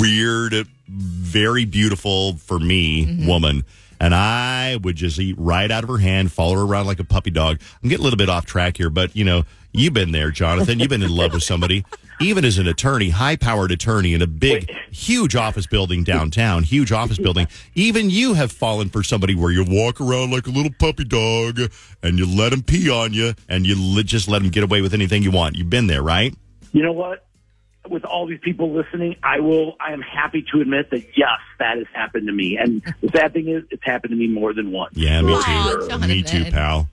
weird, 0.00 0.66
very 0.88 1.64
beautiful 1.64 2.36
for 2.36 2.58
me 2.58 3.06
mm-hmm. 3.06 3.26
woman. 3.26 3.64
And 4.00 4.14
I 4.14 4.78
would 4.82 4.96
just 4.96 5.18
eat 5.20 5.36
right 5.38 5.70
out 5.70 5.84
of 5.84 5.88
her 5.88 5.98
hand, 5.98 6.32
follow 6.32 6.54
her 6.56 6.62
around 6.62 6.86
like 6.86 6.98
a 6.98 7.04
puppy 7.04 7.30
dog. 7.30 7.60
I'm 7.82 7.88
getting 7.88 8.02
a 8.02 8.04
little 8.04 8.16
bit 8.16 8.28
off 8.28 8.46
track 8.46 8.76
here, 8.76 8.90
but 8.90 9.14
you 9.14 9.24
know, 9.24 9.44
you've 9.72 9.94
been 9.94 10.10
there, 10.10 10.30
Jonathan. 10.32 10.80
You've 10.80 10.88
been 10.88 11.04
in 11.04 11.14
love 11.14 11.32
with 11.32 11.44
somebody, 11.44 11.84
even 12.22 12.44
as 12.44 12.58
an 12.58 12.66
attorney, 12.66 13.10
high 13.10 13.36
powered 13.36 13.70
attorney 13.72 14.14
in 14.14 14.22
a 14.22 14.26
big, 14.26 14.70
huge 14.90 15.34
office 15.36 15.66
building 15.66 16.04
downtown, 16.04 16.62
huge 16.62 16.92
office 16.92 17.18
building. 17.18 17.46
Even 17.74 18.10
you 18.10 18.34
have 18.34 18.52
fallen 18.52 18.88
for 18.88 19.02
somebody 19.02 19.34
where 19.34 19.50
you 19.50 19.64
walk 19.66 20.00
around 20.00 20.30
like 20.30 20.46
a 20.46 20.50
little 20.50 20.72
puppy 20.78 21.04
dog 21.04 21.60
and 22.02 22.18
you 22.18 22.26
let 22.26 22.52
him 22.52 22.62
pee 22.62 22.90
on 22.90 23.12
you 23.12 23.34
and 23.48 23.66
you 23.66 23.74
li- 23.74 24.02
just 24.02 24.28
let 24.28 24.42
him 24.42 24.50
get 24.50 24.62
away 24.64 24.80
with 24.82 24.94
anything 24.94 25.22
you 25.22 25.30
want. 25.30 25.56
You've 25.56 25.70
been 25.70 25.86
there, 25.86 26.02
right? 26.02 26.34
You 26.72 26.82
know 26.82 26.92
what? 26.92 27.26
With 27.88 28.04
all 28.04 28.26
these 28.26 28.38
people 28.40 28.72
listening, 28.72 29.16
I 29.24 29.40
will. 29.40 29.74
I 29.80 29.92
am 29.92 30.02
happy 30.02 30.44
to 30.52 30.60
admit 30.60 30.90
that 30.90 31.04
yes, 31.16 31.40
that 31.58 31.78
has 31.78 31.86
happened 31.92 32.28
to 32.28 32.32
me. 32.32 32.56
And 32.56 32.80
the 33.00 33.08
sad 33.08 33.32
thing 33.32 33.48
is, 33.48 33.64
it's 33.70 33.82
happened 33.84 34.10
to 34.10 34.16
me 34.16 34.28
more 34.28 34.54
than 34.54 34.70
once. 34.70 34.96
Yeah, 34.96 35.20
me 35.20 35.32
Aw, 35.32 35.88
too. 35.88 35.98
Me 36.06 36.22
too, 36.22 36.44
pal. 36.52 36.88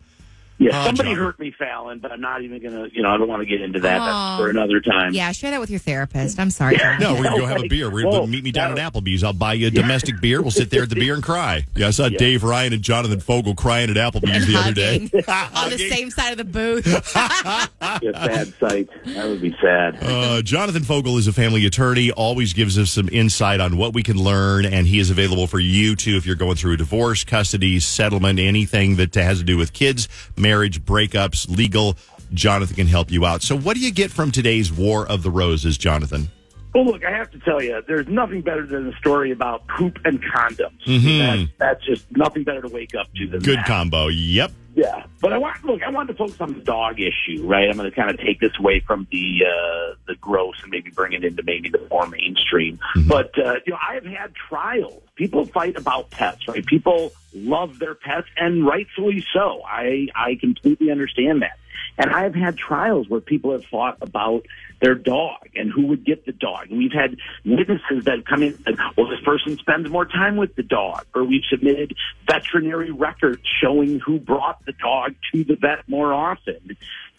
Yeah, 0.59 0.81
Oh, 0.81 0.85
somebody 0.87 1.09
John. 1.15 1.19
hurt 1.19 1.39
me, 1.39 1.53
Falen, 1.59 2.01
but 2.01 2.11
I'm 2.11 2.19
not 2.21 2.41
even 2.43 2.61
gonna. 2.61 2.87
You 2.93 3.01
know, 3.01 3.09
I 3.09 3.17
don't 3.17 3.27
want 3.29 3.41
to 3.41 3.45
get 3.45 3.61
into 3.61 3.79
that. 3.79 3.99
Aw. 4.01 4.05
That's 4.37 4.43
for 4.43 4.49
another 4.49 4.81
time. 4.81 5.13
yeah 5.13 5.31
share 5.31 5.51
that 5.51 5.59
with 5.61 5.69
your 5.69 5.79
therapist 5.79 6.37
i'm 6.39 6.49
sorry 6.51 6.77
John. 6.77 6.99
No, 6.99 7.13
we're 7.15 7.23
gonna 7.23 7.37
go 7.39 7.45
have 7.53 7.63
a 7.63 7.67
beer. 7.67 7.89
We're 7.89 8.03
gonna 8.03 8.27
meet 8.27 8.43
me 8.43 8.51
down 8.51 8.77
at 8.77 8.93
Applebee's. 8.93 9.23
I'll 9.23 9.33
buy 9.33 9.53
you 9.53 9.67
a 9.67 9.71
domestic 9.71 10.19
beer. 10.21 10.41
We'll 10.41 10.51
sit 10.51 10.69
there 10.69 10.83
at 10.83 10.89
the 10.89 10.95
beer 10.95 11.13
and 11.15 11.23
cry. 11.23 11.65
Yeah, 11.75 11.87
I 11.87 11.91
saw 11.91 12.09
Dave 12.09 12.43
Ryan 12.43 12.73
and 12.73 12.81
Jonathan 12.81 13.19
Fogel 13.21 13.55
crying 13.55 13.89
at 13.89 13.95
Applebee's 13.95 14.45
the 14.47 14.57
other 14.57 14.73
day. 14.73 15.09
On 15.55 15.69
the 15.69 15.77
same 15.89 16.11
side 16.11 16.31
of 16.31 16.37
the 16.37 16.43
booth 16.43 16.83
Be 18.01 18.07
a 18.07 18.13
sad 18.13 18.53
sight. 18.59 18.89
That 19.05 19.27
would 19.27 19.41
be 19.41 19.55
sad. 19.61 19.97
Uh, 20.01 20.41
Jonathan 20.41 20.83
Fogel 20.83 21.17
is 21.17 21.27
a 21.27 21.33
family 21.33 21.65
attorney, 21.65 22.11
always 22.11 22.53
gives 22.53 22.77
us 22.77 22.91
some 22.91 23.07
insight 23.11 23.59
on 23.61 23.77
what 23.77 23.93
we 23.93 24.03
can 24.03 24.17
learn, 24.17 24.65
and 24.65 24.85
he 24.87 24.99
is 24.99 25.09
available 25.09 25.47
for 25.47 25.59
you 25.59 25.95
too 25.95 26.17
if 26.17 26.25
you're 26.25 26.35
going 26.35 26.55
through 26.55 26.73
a 26.73 26.77
divorce, 26.77 27.23
custody, 27.23 27.79
settlement, 27.79 28.39
anything 28.39 28.97
that 28.97 29.15
has 29.15 29.37
to 29.39 29.43
do 29.45 29.55
with 29.57 29.71
kids, 29.73 30.07
marriage, 30.35 30.48
breakups, 30.79 31.49
legal. 31.49 31.97
Jonathan 32.33 32.75
can 32.75 32.87
help 32.87 33.11
you 33.11 33.25
out. 33.25 33.41
So, 33.41 33.57
what 33.57 33.75
do 33.75 33.79
you 33.81 33.91
get 33.91 34.11
from 34.11 34.31
today's 34.31 34.71
War 34.71 35.07
of 35.07 35.23
the 35.23 35.31
Roses, 35.31 35.77
Jonathan? 35.77 36.29
Well, 36.73 36.85
look, 36.85 37.03
I 37.03 37.11
have 37.11 37.31
to 37.31 37.39
tell 37.39 37.61
you, 37.63 37.81
there's 37.87 38.07
nothing 38.07 38.41
better 38.41 38.65
than 38.65 38.87
a 38.87 38.97
story 38.97 39.31
about 39.31 39.67
poop 39.67 39.97
and 40.05 40.21
condoms. 40.23 40.83
Mhm. 40.85 41.17
That's, 41.17 41.51
that's 41.57 41.85
just 41.85 42.05
nothing 42.15 42.43
better 42.43 42.61
to 42.61 42.67
wake 42.67 42.93
up 42.95 43.07
to 43.15 43.27
than 43.27 43.39
Good 43.41 43.57
that. 43.59 43.65
combo. 43.65 44.07
Yep. 44.07 44.51
Yeah, 44.75 45.03
but 45.19 45.33
I 45.33 45.37
want 45.39 45.61
look. 45.65 45.81
I 45.83 45.89
want 45.89 46.07
to 46.09 46.13
focus 46.13 46.39
on 46.39 46.53
the 46.53 46.61
dog 46.61 47.01
issue, 47.01 47.43
right? 47.45 47.67
I'm 47.69 47.75
going 47.75 47.89
to 47.89 47.95
kind 47.95 48.11
of 48.11 48.17
take 48.19 48.39
this 48.39 48.51
away 48.59 48.79
from 48.79 49.07
the 49.11 49.39
uh, 49.45 49.95
the 50.07 50.15
gross 50.21 50.55
and 50.61 50.71
maybe 50.71 50.89
bring 50.91 51.11
it 51.11 51.23
into 51.25 51.43
maybe 51.43 51.69
the 51.69 51.85
more 51.89 52.07
mainstream. 52.07 52.79
But 53.07 53.37
uh, 53.37 53.55
you 53.65 53.73
know, 53.73 53.79
I 53.85 53.95
have 53.95 54.05
had 54.05 54.33
trials. 54.35 55.01
People 55.15 55.45
fight 55.47 55.75
about 55.75 56.11
pets, 56.11 56.47
right? 56.47 56.65
People 56.65 57.11
love 57.33 57.79
their 57.79 57.95
pets, 57.95 58.27
and 58.37 58.65
rightfully 58.65 59.25
so. 59.33 59.61
I 59.65 60.07
I 60.15 60.35
completely 60.39 60.91
understand 60.91 61.41
that. 61.41 61.57
And 61.97 62.11
I've 62.11 62.35
had 62.35 62.57
trials 62.57 63.09
where 63.09 63.19
people 63.19 63.51
have 63.51 63.65
fought 63.65 63.97
about 64.01 64.45
their 64.81 64.95
dog 64.95 65.49
and 65.55 65.71
who 65.71 65.87
would 65.87 66.05
get 66.05 66.25
the 66.25 66.31
dog. 66.31 66.67
And 66.69 66.77
we've 66.77 66.93
had 66.93 67.17
witnesses 67.45 68.05
that 68.05 68.25
come 68.25 68.43
in 68.43 68.61
and, 68.65 68.77
well, 68.95 69.09
this 69.09 69.19
person 69.25 69.57
spends 69.57 69.89
more 69.89 70.05
time 70.05 70.37
with 70.37 70.55
the 70.55 70.63
dog. 70.63 71.05
Or 71.13 71.23
we've 71.23 71.43
submitted 71.49 71.95
veterinary 72.25 72.91
records 72.91 73.41
showing 73.61 73.99
who 73.99 74.19
brought 74.19 74.65
the 74.65 74.73
dog 74.73 75.15
to 75.33 75.43
the 75.43 75.55
vet 75.55 75.87
more 75.87 76.13
often. 76.13 76.77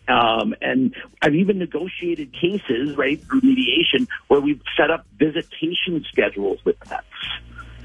Um, 0.08 0.54
and 0.60 0.94
I've 1.22 1.34
even 1.34 1.58
negotiated 1.58 2.32
cases, 2.32 2.96
right, 2.96 3.22
through 3.22 3.42
mediation 3.42 4.08
where 4.28 4.40
we've 4.40 4.62
set 4.76 4.90
up 4.90 5.06
visitation 5.18 6.04
schedules 6.10 6.58
with 6.64 6.80
pets. 6.80 7.04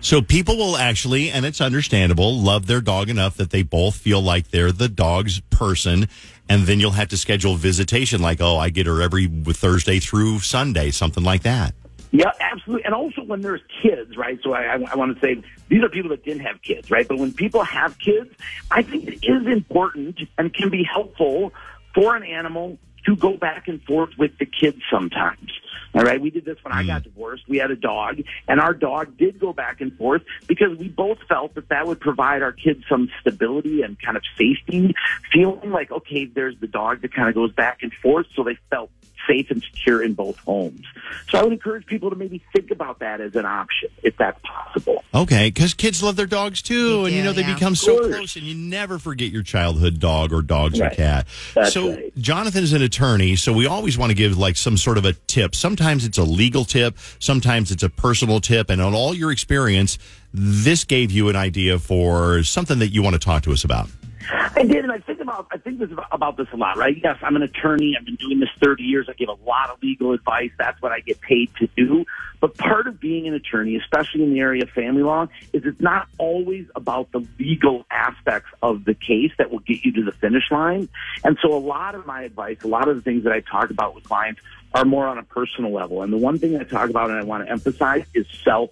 So 0.02 0.22
people 0.22 0.58
will 0.58 0.78
actually, 0.78 1.32
and 1.32 1.46
it's 1.46 1.62
understandable, 1.62 2.40
love 2.40 2.68
their 2.68 2.82
dog 2.82 3.10
enough 3.10 3.38
that 3.38 3.50
they 3.50 3.64
both 3.64 3.96
feel 3.96 4.22
like 4.22 4.50
they're 4.50 4.72
the 4.72 4.88
dog's 4.88 5.40
person. 5.50 6.08
And 6.48 6.64
then 6.64 6.80
you'll 6.80 6.92
have 6.92 7.10
to 7.10 7.18
schedule 7.18 7.56
visitation, 7.56 8.22
like, 8.22 8.40
oh, 8.40 8.58
I 8.58 8.70
get 8.70 8.86
her 8.86 9.02
every 9.02 9.28
Thursday 9.28 10.00
through 10.00 10.40
Sunday, 10.40 10.92
something 10.92 11.24
like 11.24 11.44
that. 11.44 11.74
Yeah, 12.12 12.32
absolutely. 12.40 12.86
And 12.86 12.94
also 12.94 13.24
when 13.24 13.42
there's 13.42 13.62
kids, 13.82 14.16
right? 14.16 14.40
So 14.42 14.54
I, 14.54 14.78
I, 14.90 14.96
want 14.96 15.16
to 15.16 15.22
say 15.22 15.44
these 15.68 15.84
are 15.84 15.90
people 15.90 16.12
that 16.12 16.24
didn't 16.24 16.46
have 16.46 16.62
kids, 16.62 16.90
right? 16.90 17.06
But 17.06 17.18
when 17.18 17.34
people 17.34 17.64
have 17.64 18.00
kids, 18.00 18.30
I 18.72 18.84
think 18.84 19.08
it 19.08 19.20
is 19.24 19.48
important 19.48 20.20
and 20.38 20.54
can 20.54 20.70
be 20.70 20.84
helpful 20.84 21.52
for 21.94 22.16
an 22.16 22.24
animal 22.24 22.78
to 23.06 23.16
go 23.16 23.36
back 23.36 23.68
and 23.68 23.84
forth 23.84 24.12
with 24.18 24.38
the 24.38 24.46
kids 24.46 24.82
sometimes. 24.90 25.52
All 25.96 26.02
right. 26.02 26.20
We 26.20 26.30
did 26.30 26.44
this 26.44 26.58
when 26.62 26.74
I 26.74 26.86
got 26.86 27.02
mm. 27.02 27.06
divorced. 27.06 27.48
We 27.48 27.58
had 27.58 27.72
a 27.72 27.76
dog 27.76 28.22
and 28.48 28.60
our 28.60 28.74
dog 28.74 29.18
did 29.18 29.40
go 29.40 29.54
back 29.54 29.80
and 29.80 29.96
forth 29.98 30.24
because 30.46 30.78
we 30.78 30.90
both 30.90 31.20
felt 31.30 31.56
that 31.56 31.70
that 31.70 31.88
would 31.88 32.02
provide 32.02 32.42
our 32.42 32.52
kids 32.52 32.84
some 32.90 33.10
stability 33.22 33.82
and 33.82 33.98
kind 34.00 34.18
of 34.18 34.24
safety, 34.38 34.94
feeling 35.32 35.72
like, 35.72 35.92
okay, 35.92 36.26
there's 36.26 36.60
the 36.60 36.68
dog 36.68 37.02
that 37.02 37.14
kind 37.14 37.30
of 37.30 37.36
goes 37.36 37.54
back 37.54 37.80
and 37.82 37.94
forth. 37.94 38.28
So 38.36 38.44
they 38.44 38.58
felt 38.70 38.92
safe 39.28 39.50
and 39.50 39.64
secure 39.64 40.04
in 40.04 40.14
both 40.14 40.38
homes. 40.40 40.86
So 41.30 41.40
I 41.40 41.44
would 41.44 41.54
encourage 41.54 41.86
people 41.86 42.10
to 42.10 42.16
maybe 42.16 42.44
think 42.54 42.72
about 42.72 43.00
that 43.00 43.22
as 43.22 43.36
an 43.36 43.46
option 43.46 43.90
if 44.04 44.16
that's 44.18 44.40
possible. 44.44 45.04
Okay, 45.14 45.50
because 45.50 45.74
kids 45.74 46.04
love 46.04 46.16
their 46.16 46.26
dogs 46.26 46.62
too, 46.62 47.04
They 47.04 47.06
and 47.06 47.16
you 47.16 47.22
do, 47.22 47.26
know 47.26 47.34
they 47.34 47.42
yeah. 47.42 47.54
become 47.54 47.76
so 47.76 48.08
close, 48.10 48.36
and 48.36 48.46
you 48.46 48.56
never 48.56 49.00
forget 49.00 49.32
your 49.32 49.44
childhood 49.44 50.00
dog 50.00 50.34
or 50.34 50.42
dogs 50.42 50.80
or 50.80 50.90
cat. 50.90 51.28
That's 51.54 51.74
so 51.74 51.96
right. 51.96 52.18
Jonathan 52.18 52.64
is 52.64 52.74
an 52.74 52.82
attorney, 52.82 53.36
so 53.36 53.54
we 53.54 53.66
always 53.68 53.98
want 53.98 54.12
to 54.12 54.16
give 54.16 54.38
like 54.38 54.58
some 54.58 54.78
sort 54.78 54.98
of 54.98 55.06
a 55.06 55.14
tip. 55.14 55.56
Sometimes 55.56 56.06
it's 56.06 56.18
a 56.18 56.24
legal 56.24 56.66
tip, 56.66 56.98
sometimes 57.20 57.72
it's 57.72 57.84
a 57.84 57.90
personal 57.90 58.40
tip, 58.40 58.70
and 58.70 58.82
on 58.82 58.94
all 58.94 59.14
your 59.14 59.32
experience, 59.32 59.98
this 60.34 60.84
gave 60.84 61.12
you 61.12 61.30
an 61.30 61.36
idea 61.36 61.80
for 61.80 62.44
something 62.44 62.80
that 62.80 62.90
you 62.90 63.02
want 63.02 63.14
to 63.14 63.20
talk 63.20 63.44
to 63.44 63.52
us 63.52 63.64
about. 63.64 63.90
I 64.32 64.64
did, 64.64 64.84
and 64.84 64.92
I 64.92 65.00
think 65.00 65.20
about 65.20 65.48
I 65.52 65.58
think 65.58 65.80
this 65.80 65.90
about, 66.12 66.38
this 66.38 66.48
a 66.54 66.58
lot, 66.58 66.78
right? 66.78 66.96
Yes, 67.04 67.18
I'm 67.22 67.36
an 67.36 67.44
attorney. 67.44 67.96
I've 67.98 68.06
been 68.06 68.16
doing 68.16 68.40
this 68.40 68.50
30 68.62 68.84
years. 68.84 69.08
I 69.10 69.14
give 69.14 69.30
a 69.30 69.38
lot 69.46 69.70
of 69.70 69.82
legal 69.82 70.14
advice. 70.14 70.52
That's 70.58 70.82
what 70.82 70.92
I 70.92 71.00
get 71.00 71.22
paid 71.22 71.50
to 71.58 71.68
do. 71.76 72.06
But 72.40 72.58
part 72.58 72.88
of 72.88 73.00
being 73.00 73.28
an 73.28 73.34
attorney, 73.34 73.76
especially 73.78 74.24
in 74.24 74.34
the 74.34 74.40
area 74.40 74.64
of 74.64 74.70
family 74.70 75.04
law, 75.04 75.28
is 75.54 75.64
it's 75.66 75.82
not 75.82 76.08
always 76.18 76.66
about 76.76 77.12
the 77.12 77.26
legal 77.40 77.86
aspects 77.90 78.50
of 78.62 78.86
the 78.86 78.94
case 78.94 79.32
that 79.38 79.52
will 79.52 79.60
get 79.60 79.84
you 79.84 79.92
to 79.94 80.04
the 80.04 80.12
finish 80.12 80.44
line. 80.52 80.90
And 81.24 81.38
so, 81.42 81.54
a 81.54 81.60
lot 81.60 81.96
of 81.96 82.06
my 82.06 82.24
advice, 82.24 82.58
a 82.64 82.68
lot 82.68 82.88
of 82.88 82.96
the 82.96 83.02
things 83.02 83.24
that 83.24 83.34
I 83.34 83.42
talk 83.42 83.70
about 83.70 83.96
with 83.96 84.04
clients, 84.04 84.42
are 84.74 84.86
more 84.86 85.08
on 85.08 85.18
a 85.18 85.24
personal 85.24 85.72
level. 85.72 86.02
And 86.02 86.12
the 86.12 86.18
one 86.18 86.38
thing 86.38 86.58
I 86.58 86.64
talk 86.64 86.90
about 86.90 87.10
and 87.10 87.20
I 87.20 87.24
want 87.24 87.46
to 87.46 87.52
emphasize 87.52 88.06
is 88.14 88.26
self 88.44 88.72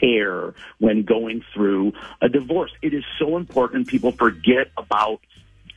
care 0.00 0.54
when 0.78 1.02
going 1.02 1.44
through 1.52 1.92
a 2.20 2.28
divorce. 2.28 2.72
It 2.82 2.94
is 2.94 3.04
so 3.18 3.36
important. 3.36 3.88
People 3.88 4.12
forget 4.12 4.70
about 4.76 5.20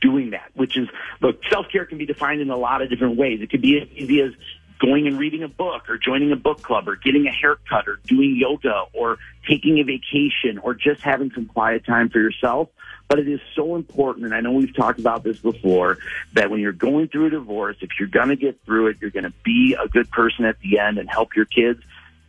doing 0.00 0.30
that, 0.30 0.50
which 0.54 0.76
is, 0.76 0.88
look, 1.20 1.40
self-care 1.50 1.84
can 1.84 1.98
be 1.98 2.06
defined 2.06 2.40
in 2.40 2.50
a 2.50 2.56
lot 2.56 2.82
of 2.82 2.90
different 2.90 3.16
ways. 3.16 3.40
It 3.42 3.50
could 3.50 3.62
be 3.62 3.80
as 3.80 3.88
easy 3.88 4.20
as 4.22 4.32
going 4.80 5.08
and 5.08 5.18
reading 5.18 5.42
a 5.42 5.48
book 5.48 5.90
or 5.90 5.98
joining 5.98 6.30
a 6.30 6.36
book 6.36 6.62
club 6.62 6.88
or 6.88 6.94
getting 6.94 7.26
a 7.26 7.32
haircut 7.32 7.88
or 7.88 7.98
doing 8.06 8.36
yoga 8.36 8.84
or 8.92 9.18
taking 9.48 9.80
a 9.80 9.82
vacation 9.82 10.58
or 10.62 10.72
just 10.72 11.00
having 11.00 11.32
some 11.32 11.46
quiet 11.46 11.84
time 11.84 12.08
for 12.08 12.20
yourself. 12.20 12.68
But 13.08 13.18
it 13.18 13.26
is 13.26 13.40
so 13.56 13.74
important, 13.74 14.26
and 14.26 14.34
I 14.34 14.40
know 14.40 14.52
we've 14.52 14.76
talked 14.76 15.00
about 15.00 15.24
this 15.24 15.38
before, 15.38 15.98
that 16.34 16.50
when 16.50 16.60
you're 16.60 16.72
going 16.72 17.08
through 17.08 17.26
a 17.26 17.30
divorce, 17.30 17.78
if 17.80 17.88
you're 17.98 18.06
going 18.06 18.28
to 18.28 18.36
get 18.36 18.62
through 18.66 18.88
it, 18.88 18.98
you're 19.00 19.10
going 19.10 19.24
to 19.24 19.32
be 19.42 19.76
a 19.82 19.88
good 19.88 20.10
person 20.10 20.44
at 20.44 20.60
the 20.60 20.78
end 20.78 20.98
and 20.98 21.08
help 21.08 21.34
your 21.34 21.46
kids. 21.46 21.82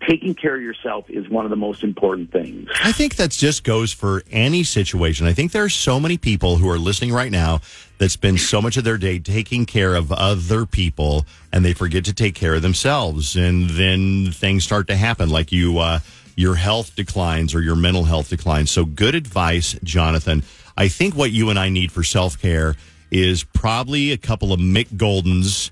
Taking 0.08 0.34
care 0.34 0.56
of 0.56 0.62
yourself 0.62 1.10
is 1.10 1.28
one 1.30 1.46
of 1.46 1.50
the 1.50 1.58
most 1.58 1.84
important 1.84 2.32
things. 2.32 2.70
I 2.84 2.92
think 2.92 3.18
that 3.18 3.32
just 3.32 3.64
goes 3.64 3.92
for 3.92 4.24
any 4.32 4.64
situation. 4.64 5.28
I 5.28 5.34
think 5.34 5.52
there 5.52 5.64
are 5.64 5.70
so 5.70 6.00
many 6.00 6.18
people 6.18 6.58
who 6.58 6.70
are 6.70 6.80
listening 6.80 7.12
right 7.12 7.32
now 7.32 7.60
that 7.98 8.10
spend 8.10 8.40
so 8.40 8.62
much 8.62 8.78
of 8.78 8.86
their 8.86 8.98
day 8.98 9.20
taking 9.20 9.66
care 9.66 9.96
of 9.96 10.12
other 10.12 10.66
people 10.66 11.26
and 11.52 11.66
they 11.66 11.74
forget 11.74 12.06
to 12.06 12.14
take 12.14 12.34
care 12.34 12.56
of 12.56 12.62
themselves. 12.62 13.36
And 13.36 13.70
then 13.72 14.32
things 14.32 14.64
start 14.64 14.88
to 14.88 14.96
happen 14.96 15.30
like 15.30 15.52
you, 15.52 15.80
uh, 15.80 16.00
your 16.36 16.56
health 16.56 16.96
declines 16.96 17.54
or 17.54 17.62
your 17.62 17.76
mental 17.76 18.06
health 18.06 18.30
declines. 18.30 18.72
So 18.72 18.86
good 18.86 19.16
advice, 19.16 19.78
Jonathan. 19.84 20.44
I 20.78 20.88
think 20.88 21.14
what 21.14 21.32
you 21.32 21.50
and 21.50 21.60
I 21.60 21.68
need 21.68 21.92
for 21.92 22.04
self 22.04 22.42
care 22.42 22.76
is 23.12 23.44
probably 23.44 24.12
a 24.12 24.18
couple 24.18 24.54
of 24.54 24.60
Mich 24.62 24.90
Goldens 24.92 25.72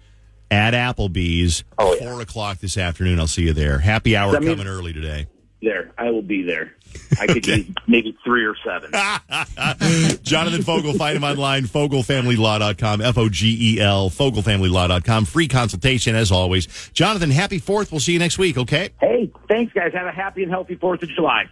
at 0.52 0.74
Applebee's, 0.74 1.64
Oh, 1.78 1.96
yeah. 2.00 2.12
four 2.12 2.22
o'clock 2.22 2.60
this 2.60 2.78
afternoon. 2.78 3.20
I'll 3.20 3.28
see 3.28 3.44
you 3.44 3.54
there. 3.54 3.80
Happy 3.80 4.16
hour 4.16 4.34
coming 4.34 4.68
early 4.68 4.94
today. 4.94 5.28
There, 5.62 5.92
I 5.98 6.12
will 6.12 6.22
be 6.22 6.44
there. 6.44 6.74
I 7.20 7.26
could 7.28 7.46
use 7.46 7.66
maybe 7.88 8.16
three 8.24 8.46
or 8.46 8.56
seven. 8.64 8.92
Jonathan 10.24 10.62
Fogel, 10.64 10.94
find 10.94 11.18
him 11.18 11.24
online, 11.24 11.64
fogelfamilylaw.com, 11.64 13.02
F 13.02 13.18
O 13.18 13.28
G 13.30 13.76
E 13.76 13.82
L, 13.82 14.10
fogelfamilylaw.com. 14.10 15.26
Free 15.26 15.48
consultation 15.48 16.16
as 16.16 16.32
always. 16.32 16.68
Jonathan, 16.94 17.32
happy 17.32 17.60
4th. 17.60 17.92
We'll 17.92 18.00
see 18.00 18.14
you 18.14 18.20
next 18.20 18.38
week, 18.38 18.58
okay? 18.58 18.90
Hey, 19.02 19.32
thanks, 19.48 19.74
guys. 19.74 19.94
Have 19.94 20.08
a 20.08 20.12
happy 20.12 20.44
and 20.44 20.52
healthy 20.52 20.76
4th 20.76 21.02
of 21.04 21.10
July. 21.10 21.46